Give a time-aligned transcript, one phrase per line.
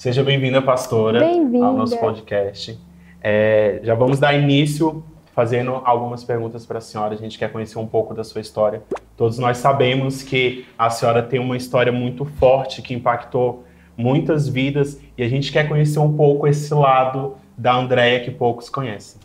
[0.00, 1.66] Seja bem-vinda, pastora, Bem-vinda.
[1.66, 2.80] ao nosso podcast.
[3.22, 7.12] É, já vamos dar início fazendo algumas perguntas para a senhora.
[7.12, 8.82] A gente quer conhecer um pouco da sua história.
[9.14, 13.62] Todos nós sabemos que a senhora tem uma história muito forte que impactou
[13.94, 18.70] muitas vidas e a gente quer conhecer um pouco esse lado da Andréia que poucos
[18.70, 19.20] conhecem.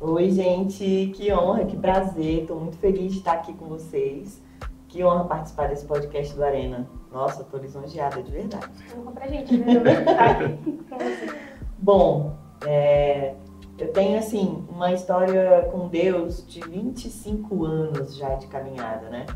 [0.00, 2.42] Oi, gente, que honra, que prazer.
[2.42, 4.40] Estou muito feliz de estar aqui com vocês.
[4.94, 6.88] Que honra participar desse podcast do Arena.
[7.10, 8.68] Nossa, estou lisonjeada, de verdade.
[8.96, 9.74] Honra pra gente, né?
[10.88, 11.36] Você.
[11.76, 13.34] Bom, é,
[13.76, 19.26] eu tenho, assim, uma história com Deus de 25 anos já de caminhada, né?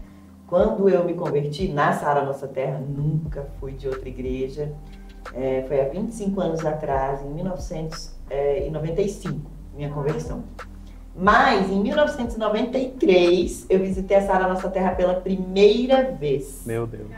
[0.47, 4.72] Quando eu me converti na Sara Nossa Terra, nunca fui de outra igreja.
[5.34, 9.41] É, foi há 25 anos atrás, em 1995,
[9.75, 10.45] minha conversão.
[11.20, 16.62] Mas, em 1993, eu visitei a Sara Nossa Terra pela primeira vez.
[16.64, 17.08] Meu Deus.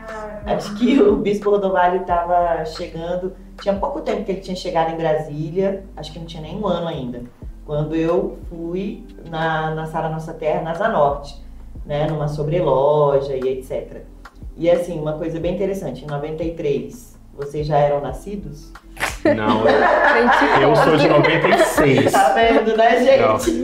[0.43, 4.97] Acho que o Bispo Rodovalho estava chegando, tinha pouco tempo que ele tinha chegado em
[4.97, 7.21] Brasília, acho que não tinha nem um ano ainda,
[7.63, 11.39] quando eu fui na, na Sara Nossa Terra, na Zanorte,
[11.85, 14.01] né, numa sobreloja e etc.
[14.57, 18.73] E assim, uma coisa bem interessante, em 93, vocês já eram nascidos?
[19.35, 22.11] Não, eu, eu sou de 96.
[22.11, 23.61] Tá vendo, né, gente?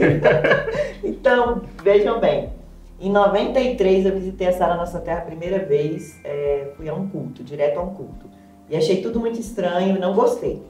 [1.04, 2.50] então, vejam bem.
[3.00, 7.08] Em 93 eu visitei a Sara Nossa Terra a primeira vez, é, fui a um
[7.08, 8.26] culto, direto a um culto.
[8.68, 10.62] E achei tudo muito estranho e não gostei.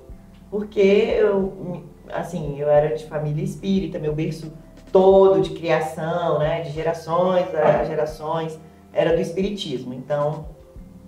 [0.51, 4.53] Porque eu, assim, eu era de família espírita, meu berço
[4.93, 8.59] todo de criação, né, de gerações a gerações,
[8.93, 9.93] era do espiritismo.
[9.93, 10.47] Então,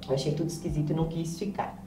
[0.09, 1.80] eu achei tudo esquisito e não quis ficar.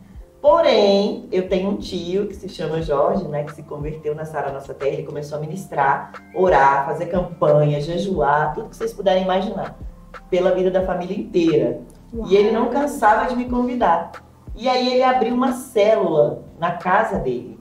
[0.44, 4.52] Porém, eu tenho um tio que se chama Jorge, né, que se converteu na Sara
[4.52, 4.92] Nossa Terra.
[4.92, 9.80] Ele começou a ministrar, orar, fazer campanha, jejuar, tudo que vocês puderem imaginar,
[10.30, 11.80] pela vida da família inteira.
[12.28, 14.12] E ele não cansava de me convidar.
[14.54, 17.58] E aí ele abriu uma célula na casa dele,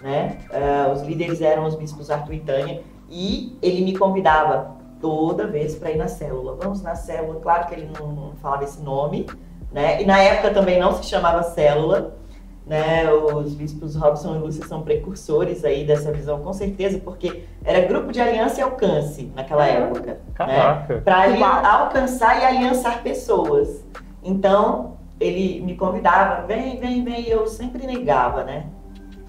[0.00, 0.38] né?
[0.50, 5.76] Ah, os líderes eram os bispos Arthur e Tânia, e ele me convidava toda vez
[5.76, 6.56] para ir na célula.
[6.58, 9.26] Vamos na célula, claro que ele não, não falava esse nome,
[9.74, 10.00] né?
[10.00, 12.16] E na época também não se chamava célula,
[12.64, 13.12] né?
[13.12, 18.12] Os bispos Robson e Lúcia são precursores aí dessa visão, com certeza, porque era grupo
[18.12, 20.20] de aliança e alcance naquela época.
[20.32, 21.02] Caraca.
[21.04, 21.66] Para Uau.
[21.66, 23.84] alcançar e aliançar pessoas.
[24.22, 28.66] Então, ele me convidava, vem, vem, vem, e eu sempre negava, né?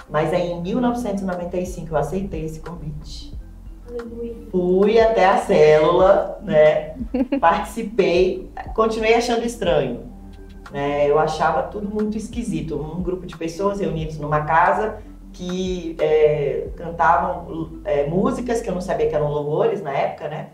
[0.07, 3.33] Mas aí em 1995 eu aceitei esse convite.
[3.89, 4.35] Aleluia.
[4.51, 6.95] Fui até a célula, né?
[7.41, 10.14] Participei, continuei achando estranho.
[10.71, 11.09] Né?
[11.09, 12.75] Eu achava tudo muito esquisito.
[12.75, 14.97] Um grupo de pessoas reunidos numa casa
[15.31, 20.47] que é, cantavam é, músicas que eu não sabia que eram louvores na época, né?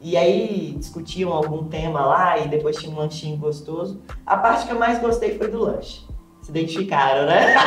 [0.00, 4.02] E aí discutiam algum tema lá e depois tinha um lanchinho gostoso.
[4.26, 6.04] A parte que eu mais gostei foi do lanche.
[6.42, 7.54] Se identificaram, né?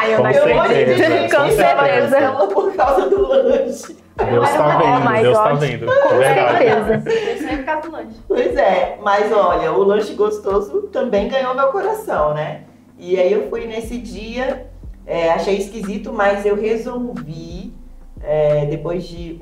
[0.00, 2.48] Ah, eu Com Eu certeza, com certeza.
[2.52, 3.96] por causa do lanche.
[4.24, 5.60] Deus tá Oh vendo, my Deus tá God.
[5.60, 5.86] vendo.
[5.86, 6.86] Com É verdade.
[7.04, 7.32] certeza.
[7.34, 8.16] Isso aí é por causa do lanche.
[8.26, 12.62] Pois é, mas olha, o lanche gostoso também ganhou meu coração, né?
[12.98, 14.66] E aí eu fui nesse dia,
[15.06, 17.72] é, achei esquisito, mas eu resolvi,
[18.20, 19.40] é, depois de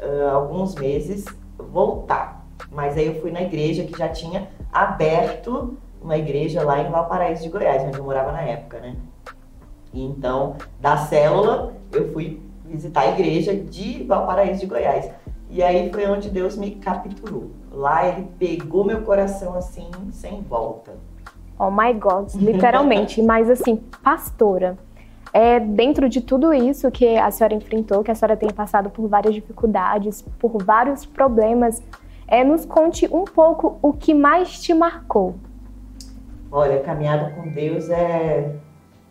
[0.00, 1.24] ah, alguns meses,
[1.56, 2.44] voltar.
[2.70, 7.42] Mas aí eu fui na igreja que já tinha aberto uma igreja lá em Valparaíso
[7.42, 8.94] de Goiás, onde eu morava na época, né?
[9.92, 15.10] E então, da célula, eu fui visitar a igreja de Valparaíso de Goiás.
[15.50, 17.50] E aí foi onde Deus me capturou.
[17.72, 20.92] Lá ele pegou meu coração assim, sem volta.
[21.58, 23.20] Oh my God, literalmente.
[23.22, 24.76] Mas assim, pastora,
[25.32, 29.08] é, dentro de tudo isso que a senhora enfrentou, que a senhora tem passado por
[29.08, 31.82] várias dificuldades, por vários problemas,
[32.26, 35.34] é, nos conte um pouco o que mais te marcou.
[36.50, 38.54] Olha, caminhada com Deus é,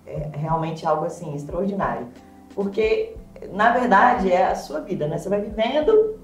[0.05, 2.07] é realmente algo assim extraordinário.
[2.55, 3.15] Porque,
[3.51, 5.17] na verdade, é a sua vida, né?
[5.17, 6.19] Você vai vivendo.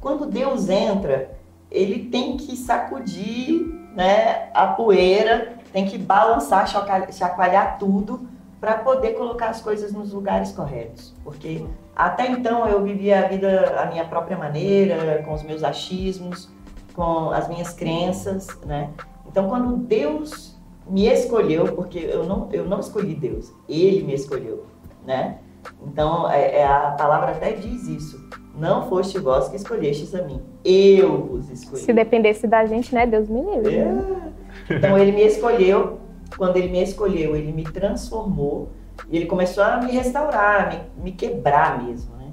[0.00, 1.30] Quando Deus entra,
[1.70, 6.66] ele tem que sacudir né, a poeira, tem que balançar,
[7.12, 8.28] chacoalhar, tudo
[8.60, 11.14] para poder colocar as coisas nos lugares corretos.
[11.24, 11.64] Porque
[11.94, 16.50] até então eu vivia a vida à minha própria maneira, com os meus achismos,
[16.94, 18.90] com as minhas crenças, né?
[19.26, 24.66] Então, quando Deus me escolheu, porque eu não, eu não escolhi Deus, Ele me escolheu,
[25.06, 25.38] né?
[25.86, 28.28] Então, é, é, a palavra até diz isso.
[28.56, 31.82] Não foste vós que escolhestes a mim, eu vos escolhi.
[31.82, 33.06] Se dependesse da gente, né?
[33.06, 33.76] Deus me livre.
[33.76, 34.74] É.
[34.76, 35.98] Então, Ele me escolheu.
[36.36, 38.68] Quando Ele me escolheu, Ele me transformou.
[39.08, 42.26] E Ele começou a me restaurar, me, me quebrar mesmo, né?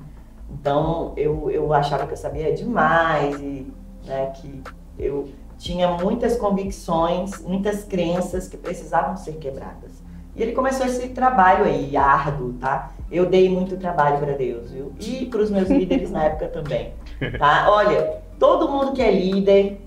[0.51, 3.71] Então, eu, eu achava que eu sabia demais e
[4.05, 4.61] né, que
[4.97, 10.03] eu tinha muitas convicções, muitas crenças que precisavam ser quebradas.
[10.35, 12.91] E ele começou esse trabalho aí, árduo, tá?
[13.11, 14.91] Eu dei muito trabalho para Deus, viu?
[14.99, 16.93] E para os meus líderes na época também,
[17.37, 17.67] tá?
[17.71, 19.81] Olha, todo mundo que é líder,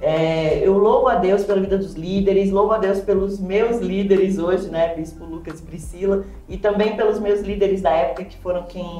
[0.00, 4.38] é, eu louvo a Deus pela vida dos líderes, louvo a Deus pelos meus líderes
[4.38, 8.64] hoje, né, Bispo Lucas e Priscila, e também pelos meus líderes da época que foram
[8.64, 8.98] quem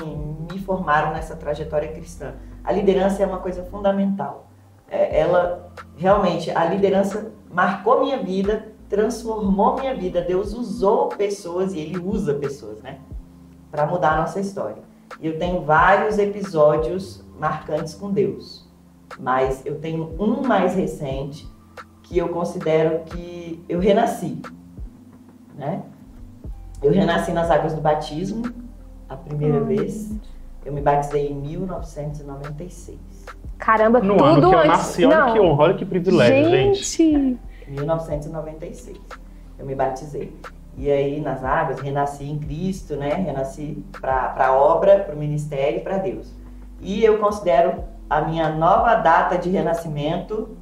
[0.50, 2.34] me formaram nessa trajetória cristã.
[2.64, 4.48] A liderança é uma coisa fundamental.
[4.90, 10.20] É, ela realmente, a liderança marcou minha vida, transformou minha vida.
[10.20, 12.98] Deus usou pessoas e Ele usa pessoas, né,
[13.70, 14.82] para mudar a nossa história.
[15.20, 18.68] E eu tenho vários episódios marcantes com Deus
[19.18, 21.48] mas eu tenho um mais recente
[22.02, 24.40] que eu considero que eu renasci,
[25.54, 25.82] né?
[26.82, 28.42] Eu renasci nas águas do batismo,
[29.08, 30.12] a primeira vez.
[30.64, 32.98] Eu me batizei em 1996.
[33.58, 34.68] Caramba, No tudo ano que eu antes.
[34.70, 35.32] nasci, olha Não.
[35.32, 36.84] que honra, olha que privilégio, gente.
[36.84, 37.40] gente.
[37.68, 39.00] 1996.
[39.58, 40.32] Eu me batizei.
[40.78, 43.12] E aí, nas águas, renasci em Cristo, né?
[43.12, 46.32] Renasci para a obra, para o ministério e para Deus.
[46.80, 50.56] E eu considero a minha nova data de renascimento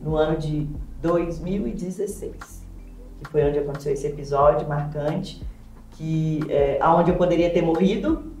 [0.00, 0.68] no ano de
[1.00, 2.64] 2016,
[3.20, 5.44] que foi onde aconteceu esse episódio marcante,
[5.90, 8.32] que é, aonde eu poderia ter morrido,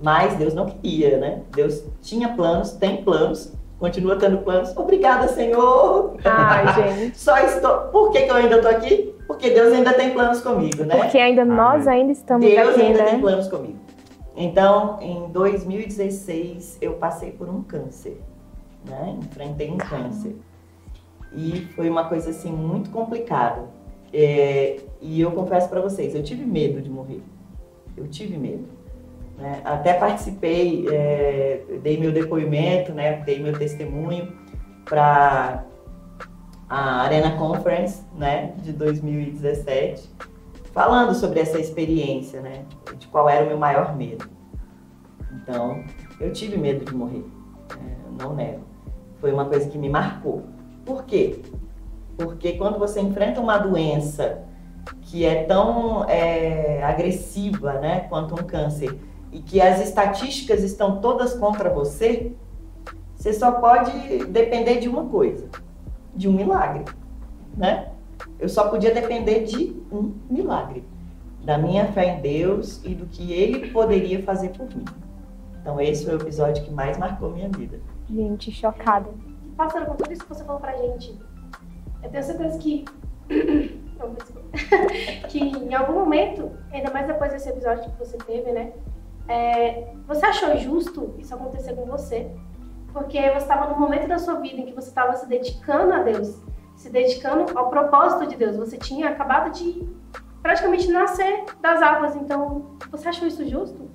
[0.00, 1.42] mas Deus não queria, né?
[1.50, 4.74] Deus tinha planos, tem planos, continua tendo planos.
[4.76, 6.16] Obrigada, Senhor.
[6.24, 7.18] Ai, gente.
[7.18, 7.88] Só estou.
[7.88, 9.13] Por que, que eu ainda estou aqui?
[9.26, 10.96] Porque Deus ainda tem planos comigo, né?
[10.96, 13.20] Porque ainda nós ainda estamos Deus aqui, ainda tem né?
[13.20, 13.78] planos comigo.
[14.36, 18.20] Então, em 2016, eu passei por um câncer,
[18.84, 19.16] né?
[19.22, 20.36] Enfrentei um câncer.
[21.32, 23.62] E foi uma coisa, assim, muito complicada.
[24.12, 27.22] É, e eu confesso para vocês, eu tive medo de morrer.
[27.96, 28.64] Eu tive medo.
[29.38, 29.60] né?
[29.64, 33.22] Até participei, é, dei meu depoimento, né?
[33.24, 34.32] Dei meu testemunho
[34.84, 35.64] para
[36.68, 38.54] a Arena Conference, né?
[38.58, 40.10] De 2017
[40.74, 42.64] falando sobre essa experiência, né?
[42.98, 44.28] De qual era o meu maior medo.
[45.32, 45.84] Então,
[46.20, 47.24] eu tive medo de morrer,
[47.76, 47.96] né?
[48.20, 48.64] Não nego.
[49.20, 50.42] Foi uma coisa que me marcou.
[50.84, 51.40] Por quê?
[52.18, 54.42] Porque quando você enfrenta uma doença
[55.02, 58.98] que é tão é, agressiva, né, quanto um câncer,
[59.32, 62.32] e que as estatísticas estão todas contra você,
[63.14, 65.48] você só pode depender de uma coisa,
[66.14, 66.84] de um milagre,
[67.56, 67.92] né?
[68.38, 70.84] Eu só podia depender de um milagre,
[71.44, 74.84] da minha fé em Deus e do que Ele poderia fazer por mim.
[75.60, 77.80] Então esse foi o episódio que mais marcou minha vida.
[78.08, 79.10] Gente, chocada.
[79.56, 81.18] Passando por tudo isso que você falou pra gente,
[82.02, 82.84] eu tenho certeza que.
[83.98, 84.48] Não, desculpa.
[85.28, 88.72] que em algum momento, ainda mais depois desse episódio que você teve, né?
[89.28, 92.30] é, você achou justo isso acontecer com você?
[92.94, 96.02] Porque você estava num momento da sua vida em que você estava se dedicando a
[96.04, 96.40] Deus,
[96.76, 98.56] se dedicando ao propósito de Deus.
[98.56, 99.84] Você tinha acabado de
[100.40, 102.14] praticamente nascer das águas.
[102.14, 103.90] Então, você achou isso justo?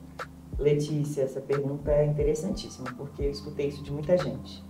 [0.57, 4.62] Letícia, essa pergunta é interessantíssima, porque eu escutei isso de muita gente.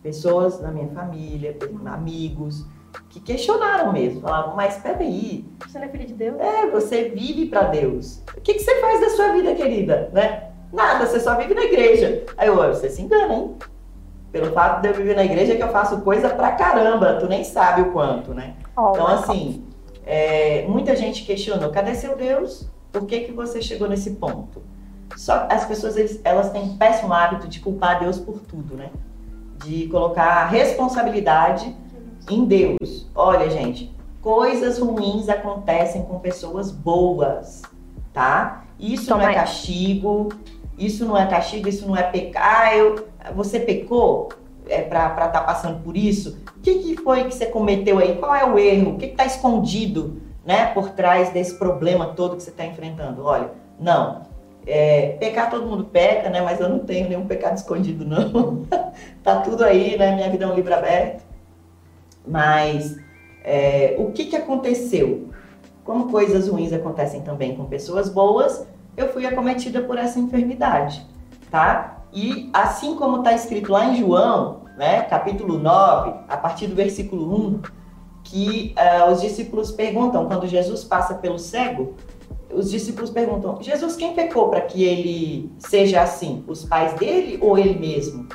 [0.00, 1.56] Pessoas da minha família,
[1.86, 2.64] amigos,
[3.08, 6.38] que questionaram mesmo, falavam, mas peraí, Você não é filho de Deus?
[6.38, 8.22] É, você vive para Deus.
[8.36, 10.10] O que, que você faz da sua vida, querida?
[10.12, 10.53] Né?
[10.74, 12.24] Nada, você só vive na igreja.
[12.36, 13.54] Aí eu, você se engana, hein?
[14.32, 17.28] Pelo fato de eu viver na igreja é que eu faço coisa pra caramba, tu
[17.28, 18.54] nem sabe o quanto, né?
[18.76, 19.64] Ó, Então, assim,
[20.04, 22.68] é, muita gente questionou, cadê seu Deus?
[22.90, 24.60] Por que, que você chegou nesse ponto?
[25.16, 28.90] Só as pessoas, eles- elas têm um péssimo hábito de culpar Deus por tudo, né?
[29.64, 31.74] De colocar a responsabilidade
[32.28, 33.08] em Deus.
[33.14, 37.62] Olha, gente, coisas ruins acontecem com pessoas boas,
[38.12, 38.64] tá?
[38.80, 39.40] Isso não Toma é essa.
[39.44, 40.28] castigo,
[40.78, 42.74] isso não é castigo, isso não é pecar.
[42.76, 44.28] Eu, você pecou
[44.68, 46.38] é, pra estar passando por isso?
[46.56, 48.16] O que, que foi que você cometeu aí?
[48.16, 48.92] Qual é o erro?
[48.92, 53.24] O que está escondido né, por trás desse problema todo que você está enfrentando?
[53.24, 54.22] Olha, não.
[54.66, 56.40] É, pecar todo mundo peca, né?
[56.40, 58.62] Mas eu não tenho nenhum pecado escondido, não.
[59.22, 60.14] tá tudo aí, né?
[60.14, 61.22] Minha vida é um livro aberto.
[62.26, 62.96] Mas
[63.44, 65.28] é, o que, que aconteceu?
[65.84, 68.66] Como coisas ruins acontecem também com pessoas boas,
[68.96, 71.06] eu fui acometida por essa enfermidade,
[71.50, 72.04] tá?
[72.12, 77.34] E assim como está escrito lá em João, né, capítulo 9, a partir do versículo
[77.34, 77.60] 1,
[78.22, 81.94] que ah, os discípulos perguntam, quando Jesus passa pelo cego,
[82.52, 86.44] os discípulos perguntam, Jesus, quem pecou para que ele seja assim?
[86.46, 88.28] Os pais dele ou ele mesmo?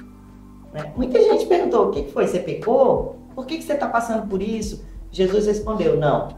[0.73, 0.91] Né?
[0.95, 2.27] Muita gente perguntou, o que foi?
[2.27, 3.15] Você pecou?
[3.33, 4.83] Por que, que você está passando por isso?
[5.11, 6.29] Jesus respondeu, não,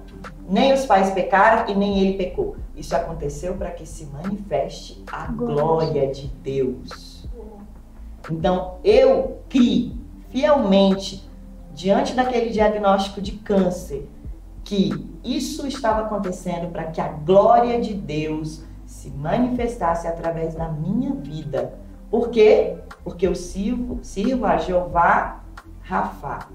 [0.48, 2.56] nem os pais pecaram e nem ele pecou.
[2.76, 7.28] Isso aconteceu para que se manifeste a glória de Deus.
[8.30, 10.02] Então, eu criei
[10.32, 11.30] fielmente,
[11.74, 14.08] diante daquele diagnóstico de câncer,
[14.64, 21.14] que isso estava acontecendo para que a glória de Deus se manifestasse através da minha
[21.14, 21.74] vida.
[22.10, 22.78] Por quê?
[23.04, 25.44] Porque eu sirvo, sirvo a Jeová
[25.82, 26.48] Rafa,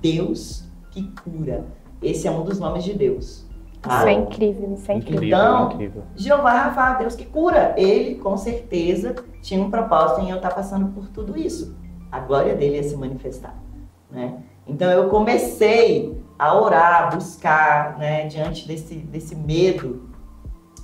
[0.00, 1.64] Deus que cura.
[2.02, 3.43] Esse é um dos nomes de Deus.
[3.84, 3.98] Tá?
[3.98, 5.28] Isso é incrível, isso é incrível.
[5.28, 6.02] Então, incrível.
[6.16, 7.74] Jeová Rafa, Deus que cura.
[7.76, 11.76] Ele, com certeza, tinha um propósito em eu estar passando por tudo isso.
[12.10, 13.54] A glória dele ia se manifestar.
[14.10, 14.42] Né?
[14.66, 20.08] Então eu comecei a orar, a buscar, né, diante desse, desse medo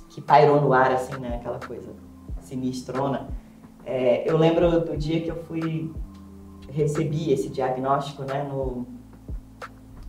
[0.09, 1.93] que pairou no ar, assim, né, aquela coisa
[2.39, 3.29] sinistrona.
[3.85, 5.91] É, eu lembro do dia que eu fui,
[6.69, 8.85] recebi esse diagnóstico, né, no,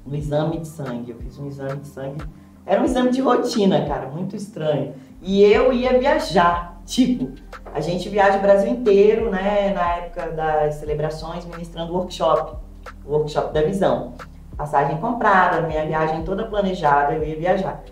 [0.04, 1.12] no exame de sangue.
[1.12, 2.22] Eu fiz um exame de sangue,
[2.64, 4.94] era um exame de rotina, cara, muito estranho.
[5.20, 7.32] E eu ia viajar, tipo,
[7.72, 12.56] a gente viaja o Brasil inteiro, né, na época das celebrações, ministrando workshop
[13.04, 14.14] o workshop da visão.
[14.56, 17.82] Passagem comprada, minha viagem toda planejada, eu ia viajar.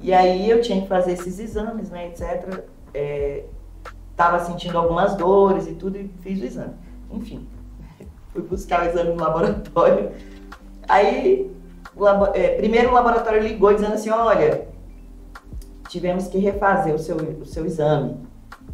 [0.00, 2.64] E aí eu tinha que fazer esses exames, né, etc.
[2.94, 3.44] É,
[4.16, 6.74] tava sentindo algumas dores e tudo e fiz o exame.
[7.10, 7.46] Enfim,
[8.32, 10.10] fui buscar o exame no laboratório.
[10.88, 11.50] Aí,
[11.98, 14.68] o labo, é, primeiro o laboratório ligou dizendo assim, olha,
[15.88, 18.16] tivemos que refazer o seu, o seu exame.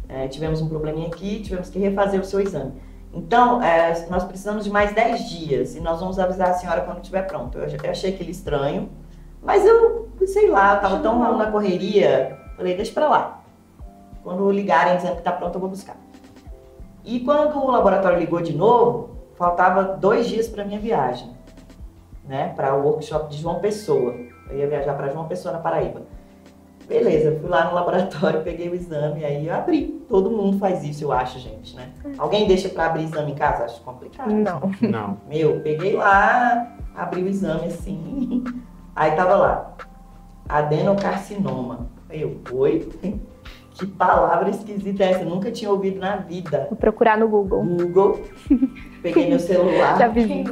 [0.07, 2.73] É, tivemos um probleminha aqui, tivemos que refazer o seu exame.
[3.11, 6.97] Então, é, nós precisamos de mais 10 dias e nós vamos avisar a senhora quando
[6.97, 7.57] estiver pronto.
[7.57, 8.89] Eu, eu achei aquele estranho,
[9.41, 13.43] mas eu, sei lá, eu tava tão na correria, falei, deixa pra lá.
[14.23, 15.97] Quando ligarem dizendo que tá pronto, eu vou buscar.
[17.03, 21.34] E quando o laboratório ligou de novo, faltava dois dias para minha viagem,
[22.27, 24.15] né, para o workshop de João Pessoa.
[24.49, 26.01] Eu ia viajar para João Pessoa, na Paraíba.
[26.87, 30.05] Beleza, fui lá no laboratório, peguei o exame, aí eu abri.
[30.07, 31.91] Todo mundo faz isso, eu acho, gente, né?
[32.17, 33.63] Alguém deixa para abrir exame em casa?
[33.65, 34.31] Acho complicado.
[34.31, 34.71] Não.
[34.81, 35.17] Não.
[35.27, 38.43] Meu, peguei lá, abri o exame assim.
[38.95, 39.75] Aí tava lá,
[40.47, 41.87] adenocarcinoma.
[42.09, 42.87] Eu, oi?
[43.77, 45.23] Que palavra esquisita é essa?
[45.23, 46.67] Eu nunca tinha ouvido na vida.
[46.69, 47.61] Vou procurar no Google.
[47.61, 48.21] Google.
[49.05, 49.99] Peguei meu celular.
[49.99, 50.43] Já vi.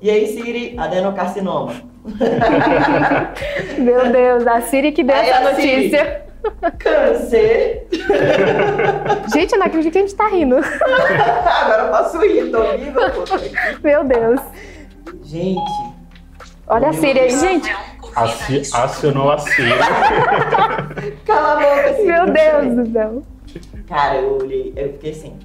[0.00, 1.72] E aí, Siri, adenocarcinoma.
[3.76, 6.22] Meu Deus, a Siri que deu aí, essa notícia.
[6.44, 7.88] Siri, câncer.
[9.34, 10.58] Gente, eu não acredito que a gente tá rindo.
[10.62, 13.12] Agora eu posso rir, tô viva.
[13.82, 14.40] Meu Deus.
[15.24, 15.72] Gente.
[16.68, 17.74] Olha a Siri aí, gente.
[18.14, 19.72] Aci acionou a Siri.
[21.24, 22.06] Cala a boca, Siri.
[22.06, 23.22] Meu Deus do céu.
[23.88, 25.36] Cara, eu olhei, eu fiquei assim.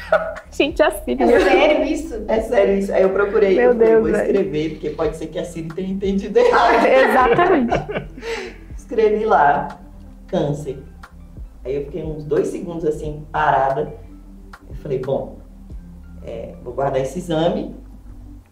[0.50, 1.22] Gente, a Siri.
[1.22, 2.24] É sério isso?
[2.28, 2.92] É sério isso.
[2.92, 4.16] Aí eu procurei, Meu eu Deus, vou velho.
[4.26, 6.84] escrever, porque pode ser que a Siri tenha entendido errado.
[6.86, 7.74] Exatamente.
[8.76, 9.68] Escrevi lá,
[10.28, 10.78] câncer.
[11.64, 13.92] Aí eu fiquei uns dois segundos assim, parada.
[14.68, 15.38] Eu falei, bom,
[16.24, 17.74] é, vou guardar esse exame,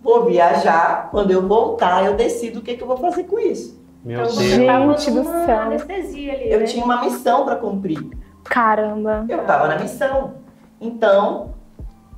[0.03, 1.09] vou viajar.
[1.11, 3.81] Quando eu voltar, eu decido o que, que eu vou fazer com isso.
[4.05, 4.51] Meu Então Deus.
[4.51, 5.59] você tava Gente do numa céu.
[5.61, 6.67] anestesia ali, Eu né?
[6.67, 8.05] tinha uma missão para cumprir.
[8.45, 9.25] Caramba.
[9.29, 10.35] Eu estava na missão.
[10.81, 11.55] Então,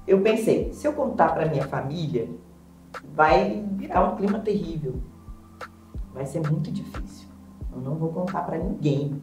[0.06, 2.28] eu pensei, se eu contar para minha família,
[3.14, 4.94] vai ficar um clima terrível.
[6.14, 7.28] Vai ser muito difícil.
[7.74, 9.20] Eu não vou contar para ninguém.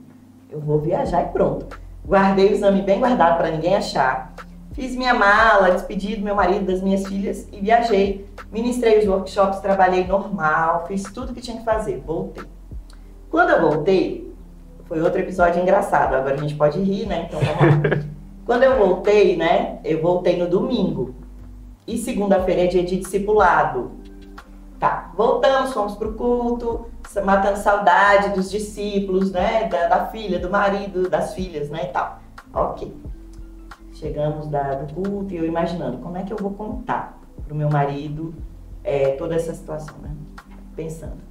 [0.50, 1.66] Eu vou viajar e pronto.
[2.06, 4.34] Guardei o exame bem guardado para ninguém achar.
[4.74, 8.28] Fiz minha mala, despedi do meu marido, das minhas filhas e viajei.
[8.52, 12.04] Ministrei os workshops, trabalhei normal, fiz tudo que tinha que fazer.
[12.06, 12.44] Voltei.
[13.30, 14.34] Quando eu voltei,
[14.86, 16.14] foi outro episódio engraçado.
[16.14, 17.28] Agora a gente pode rir, né?
[17.28, 18.04] Então vamos lá.
[18.46, 19.80] Quando eu voltei, né?
[19.84, 21.16] Eu voltei no domingo.
[21.88, 23.92] E segunda-feira é dia de discipulado.
[24.80, 26.88] Tá, voltamos, fomos pro culto,
[27.24, 29.68] matando saudade dos discípulos, né?
[29.70, 31.86] Da, da filha, do marido, das filhas, né?
[31.86, 32.20] E tal.
[32.54, 32.94] Ok.
[33.94, 37.70] Chegamos da, do culto e eu imaginando como é que eu vou contar pro meu
[37.70, 38.34] marido
[38.84, 40.10] é, toda essa situação, né?
[40.76, 41.22] Pensando,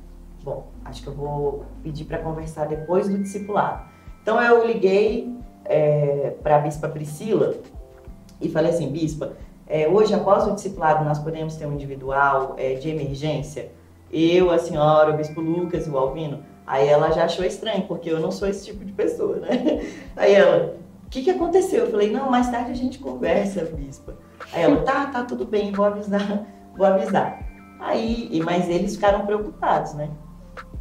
[0.43, 3.83] bom, acho que eu vou pedir para conversar depois do discipulado.
[4.23, 7.55] Então eu liguei é, para a Bispa Priscila
[8.41, 9.33] e falei assim, Bispa,
[9.67, 13.71] é, hoje após o discipulado nós podemos ter um individual é, de emergência?
[14.13, 16.41] Eu, a senhora, o Bispo Lucas e o Alvino.
[16.67, 19.83] Aí ela já achou estranho, porque eu não sou esse tipo de pessoa, né?
[20.17, 20.77] Aí ela,
[21.07, 21.85] o que, que aconteceu?
[21.85, 24.15] Eu falei, não, mais tarde a gente conversa, Bispa.
[24.53, 27.43] Aí ela, tá, tá, tudo bem, vou avisar, vou avisar.
[27.81, 30.11] Aí, mas eles ficaram preocupados, né?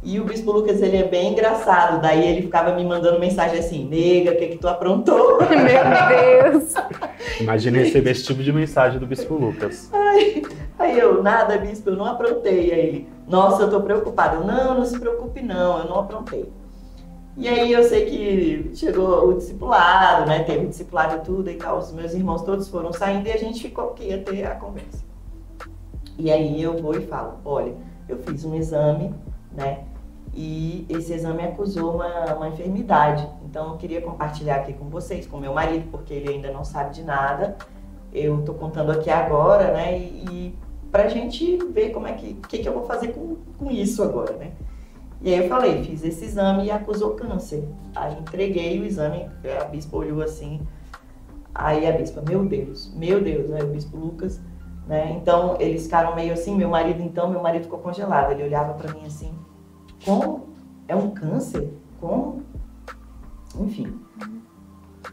[0.04, 2.02] E o Bispo Lucas, ele é bem engraçado.
[2.02, 5.38] Daí ele ficava me mandando mensagem assim, nega, o que que tu aprontou?
[5.46, 6.74] Meu Deus.
[7.40, 9.90] Imagina receber esse tipo de mensagem do Bispo Lucas.
[10.78, 12.72] Aí eu, nada, Bispo, eu não aprontei.
[12.72, 14.44] Aí ele, nossa, eu tô preocupado.
[14.44, 16.52] Não, não se preocupe não, eu não aprontei.
[17.36, 20.42] E aí eu sei que chegou o discipulado, né?
[20.42, 21.78] Teve discipulado e tudo e tal.
[21.78, 25.02] Os meus irmãos todos foram saindo e a gente ficou aqui ia ter a conversa.
[26.18, 27.72] E aí eu vou e falo, olha,
[28.08, 29.14] eu fiz um exame
[29.54, 29.84] né?
[30.34, 33.28] E esse exame acusou uma, uma enfermidade.
[33.44, 36.94] Então eu queria compartilhar aqui com vocês, com meu marido, porque ele ainda não sabe
[36.94, 37.56] de nada.
[38.12, 39.98] Eu tô contando aqui agora, né?
[39.98, 40.58] E, e
[40.90, 44.34] pra gente ver como é que, que, que eu vou fazer com, com isso agora,
[44.34, 44.52] né?
[45.20, 47.68] E aí eu falei, fiz esse exame e acusou câncer.
[47.94, 49.28] Aí entreguei o exame,
[49.60, 50.60] a bispa olhou assim.
[51.54, 54.40] Aí a bispa, meu Deus, meu Deus, aí o bispo Lucas,
[54.86, 55.12] né?
[55.12, 58.32] Então eles ficaram meio assim, meu marido então, meu marido ficou congelado.
[58.32, 59.32] Ele olhava para mim assim,
[60.04, 60.48] como?
[60.88, 61.72] É um câncer?
[62.00, 62.42] Como?
[63.60, 63.94] Enfim.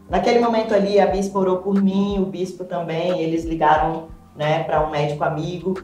[0.08, 4.86] Naquele momento ali, a bispa orou por mim, o bispo também, eles ligaram né, para
[4.86, 5.74] um médico amigo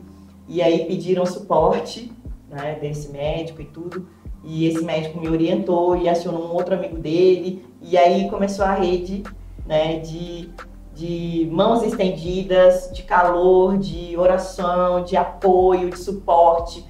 [0.49, 2.13] e aí pediram suporte
[2.49, 4.09] né, desse médico e tudo.
[4.43, 7.65] E esse médico me orientou e acionou um outro amigo dele.
[7.83, 9.25] E aí começou a rede
[9.67, 10.51] né, de,
[10.95, 16.85] de mãos estendidas, de calor, de oração, de apoio, de suporte.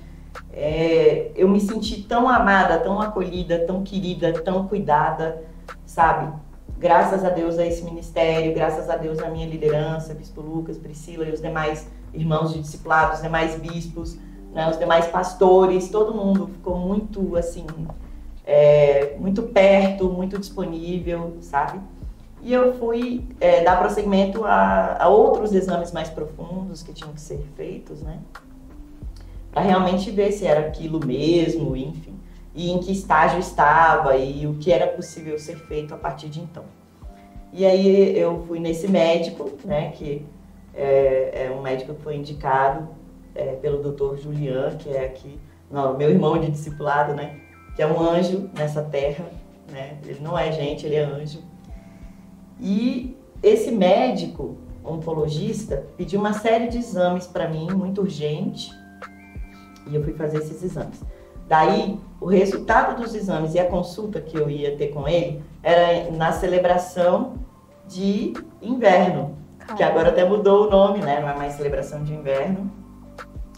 [0.59, 5.45] É, eu me senti tão amada, tão acolhida, tão querida, tão cuidada,
[5.85, 6.33] sabe?
[6.79, 11.27] Graças a Deus a esse ministério, graças a Deus a minha liderança, Bispo Lucas, Priscila
[11.27, 14.19] e os demais irmãos de discipulados, os demais bispos,
[14.53, 17.67] né, os demais pastores, todo mundo ficou muito assim,
[18.47, 21.79] é, muito perto, muito disponível, sabe?
[22.43, 27.21] E eu fui é, dar prosseguimento a, a, outros exames mais profundos que tinham que
[27.21, 28.19] ser feitos, né?
[29.57, 32.15] Para realmente ver se era aquilo mesmo, enfim,
[32.55, 36.41] e em que estágio estava e o que era possível ser feito a partir de
[36.41, 36.65] então.
[37.55, 40.27] E aí eu fui nesse médico, né, que
[40.75, 42.87] é, é um médico que foi indicado
[43.35, 47.41] é, pelo doutor Julian, que é aqui, não, meu irmão de discipulado, né?
[47.75, 49.25] Que é um anjo nessa terra,
[49.73, 49.97] né?
[50.05, 51.43] Ele não é gente, ele é anjo.
[52.61, 58.71] E esse médico, oncologista, pediu uma série de exames para mim, muito urgente,
[59.87, 61.03] e eu fui fazer esses exames.
[61.49, 66.11] Daí, o resultado dos exames e a consulta que eu ia ter com ele era
[66.11, 67.35] na celebração
[67.87, 69.37] de inverno,
[69.77, 71.21] que agora até mudou o nome, né?
[71.21, 72.71] Não é mais celebração de inverno,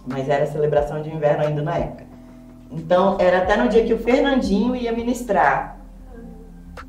[0.07, 2.07] mas era celebração de inverno ainda na época.
[2.71, 5.79] Então, era até no dia que o Fernandinho ia ministrar.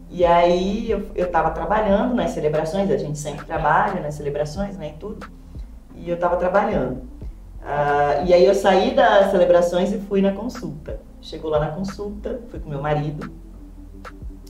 [0.09, 4.89] E aí, eu, eu tava trabalhando nas celebrações, a gente sempre trabalha nas celebrações, né,
[4.89, 5.29] e tudo.
[5.95, 7.08] E eu tava trabalhando.
[7.61, 10.99] Uh, e aí, eu saí das celebrações e fui na consulta.
[11.21, 13.31] Chegou lá na consulta, fui com meu marido,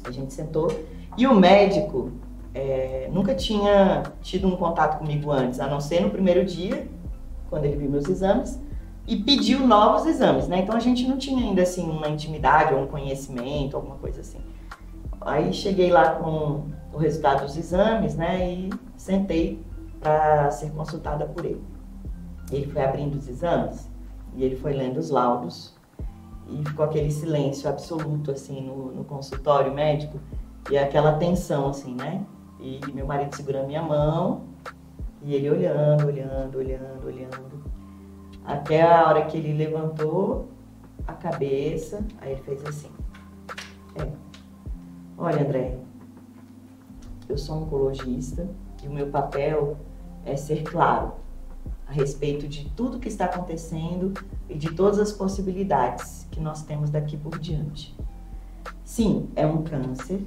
[0.06, 0.70] a gente sentou.
[1.18, 2.12] E o médico
[2.54, 6.88] é, nunca tinha tido um contato comigo antes, a não ser no primeiro dia,
[7.50, 8.60] quando ele viu meus exames,
[9.08, 10.60] e pediu novos exames, né?
[10.60, 14.40] Então a gente não tinha ainda assim uma intimidade ou um conhecimento, alguma coisa assim.
[15.22, 18.52] Aí cheguei lá com o resultado dos exames, né?
[18.52, 19.64] E sentei
[20.00, 21.62] para ser consultada por ele.
[22.52, 23.90] Ele foi abrindo os exames
[24.36, 25.76] e ele foi lendo os laudos
[26.48, 30.20] e ficou aquele silêncio absoluto assim no, no consultório médico
[30.70, 32.26] e aquela tensão assim, né?
[32.60, 34.44] E meu marido segurando minha mão
[35.22, 37.64] e ele olhando, olhando, olhando, olhando.
[38.44, 40.50] Até a hora que ele levantou
[41.06, 42.92] a cabeça, aí ele fez assim.
[43.96, 44.08] É.
[45.18, 45.78] Olha, André,
[47.28, 48.48] eu sou oncologista
[48.84, 49.78] e o meu papel
[50.26, 51.14] é ser claro
[51.90, 54.14] a respeito de tudo que está acontecendo
[54.48, 57.98] e de todas as possibilidades que nós temos daqui por diante.
[58.84, 60.24] Sim, é um câncer.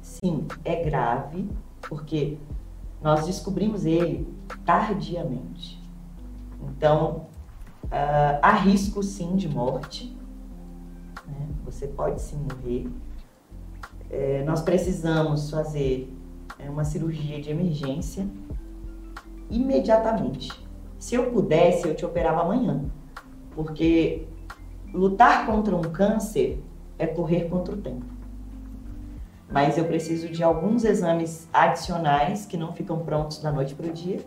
[0.00, 1.46] Sim, é grave,
[1.82, 2.38] porque
[3.02, 4.26] nós descobrimos ele
[4.64, 5.78] tardiamente.
[6.62, 7.26] Então,
[7.84, 10.16] uh, há risco sim de morte,
[11.26, 11.48] né?
[11.66, 12.90] você pode sim morrer.
[14.08, 16.10] É, nós precisamos fazer
[16.58, 18.26] é, uma cirurgia de emergência
[19.50, 20.63] imediatamente.
[21.04, 22.82] Se eu pudesse, eu te operava amanhã,
[23.54, 24.26] porque
[24.92, 26.62] lutar contra um câncer
[26.98, 28.14] é correr contra o tempo
[29.54, 33.92] mas eu preciso de alguns exames adicionais que não ficam prontos da noite para o
[33.92, 34.18] dia.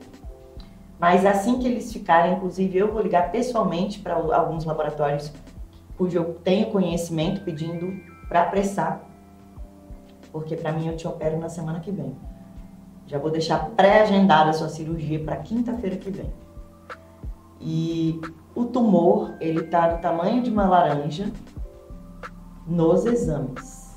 [0.97, 5.33] Mas assim que eles ficarem, inclusive eu vou ligar pessoalmente para alguns laboratórios
[5.97, 9.01] cujo eu tenho conhecimento pedindo para apressar,
[10.31, 12.15] porque para mim eu te opero na semana que vem.
[13.05, 16.31] Já vou deixar pré-agendada a sua cirurgia para quinta-feira que vem.
[17.59, 18.19] E
[18.55, 21.31] o tumor, ele está do tamanho de uma laranja
[22.67, 23.87] nos exames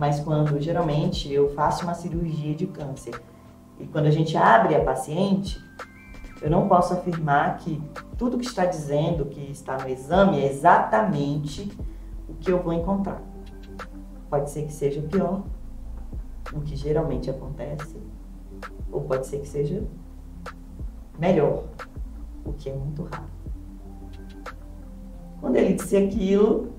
[0.00, 3.20] mas quando geralmente eu faço uma cirurgia de câncer
[3.78, 5.62] e quando a gente abre a paciente,
[6.40, 7.82] eu não posso afirmar que
[8.16, 11.70] tudo que está dizendo que está no exame é exatamente
[12.26, 13.20] o que eu vou encontrar.
[14.30, 15.42] Pode ser que seja pior,
[16.50, 17.96] o que geralmente acontece,
[18.90, 19.82] ou pode ser que seja
[21.20, 21.64] melhor,
[22.44, 23.28] o que é muito raro.
[25.40, 26.72] Quando ele disse aquilo,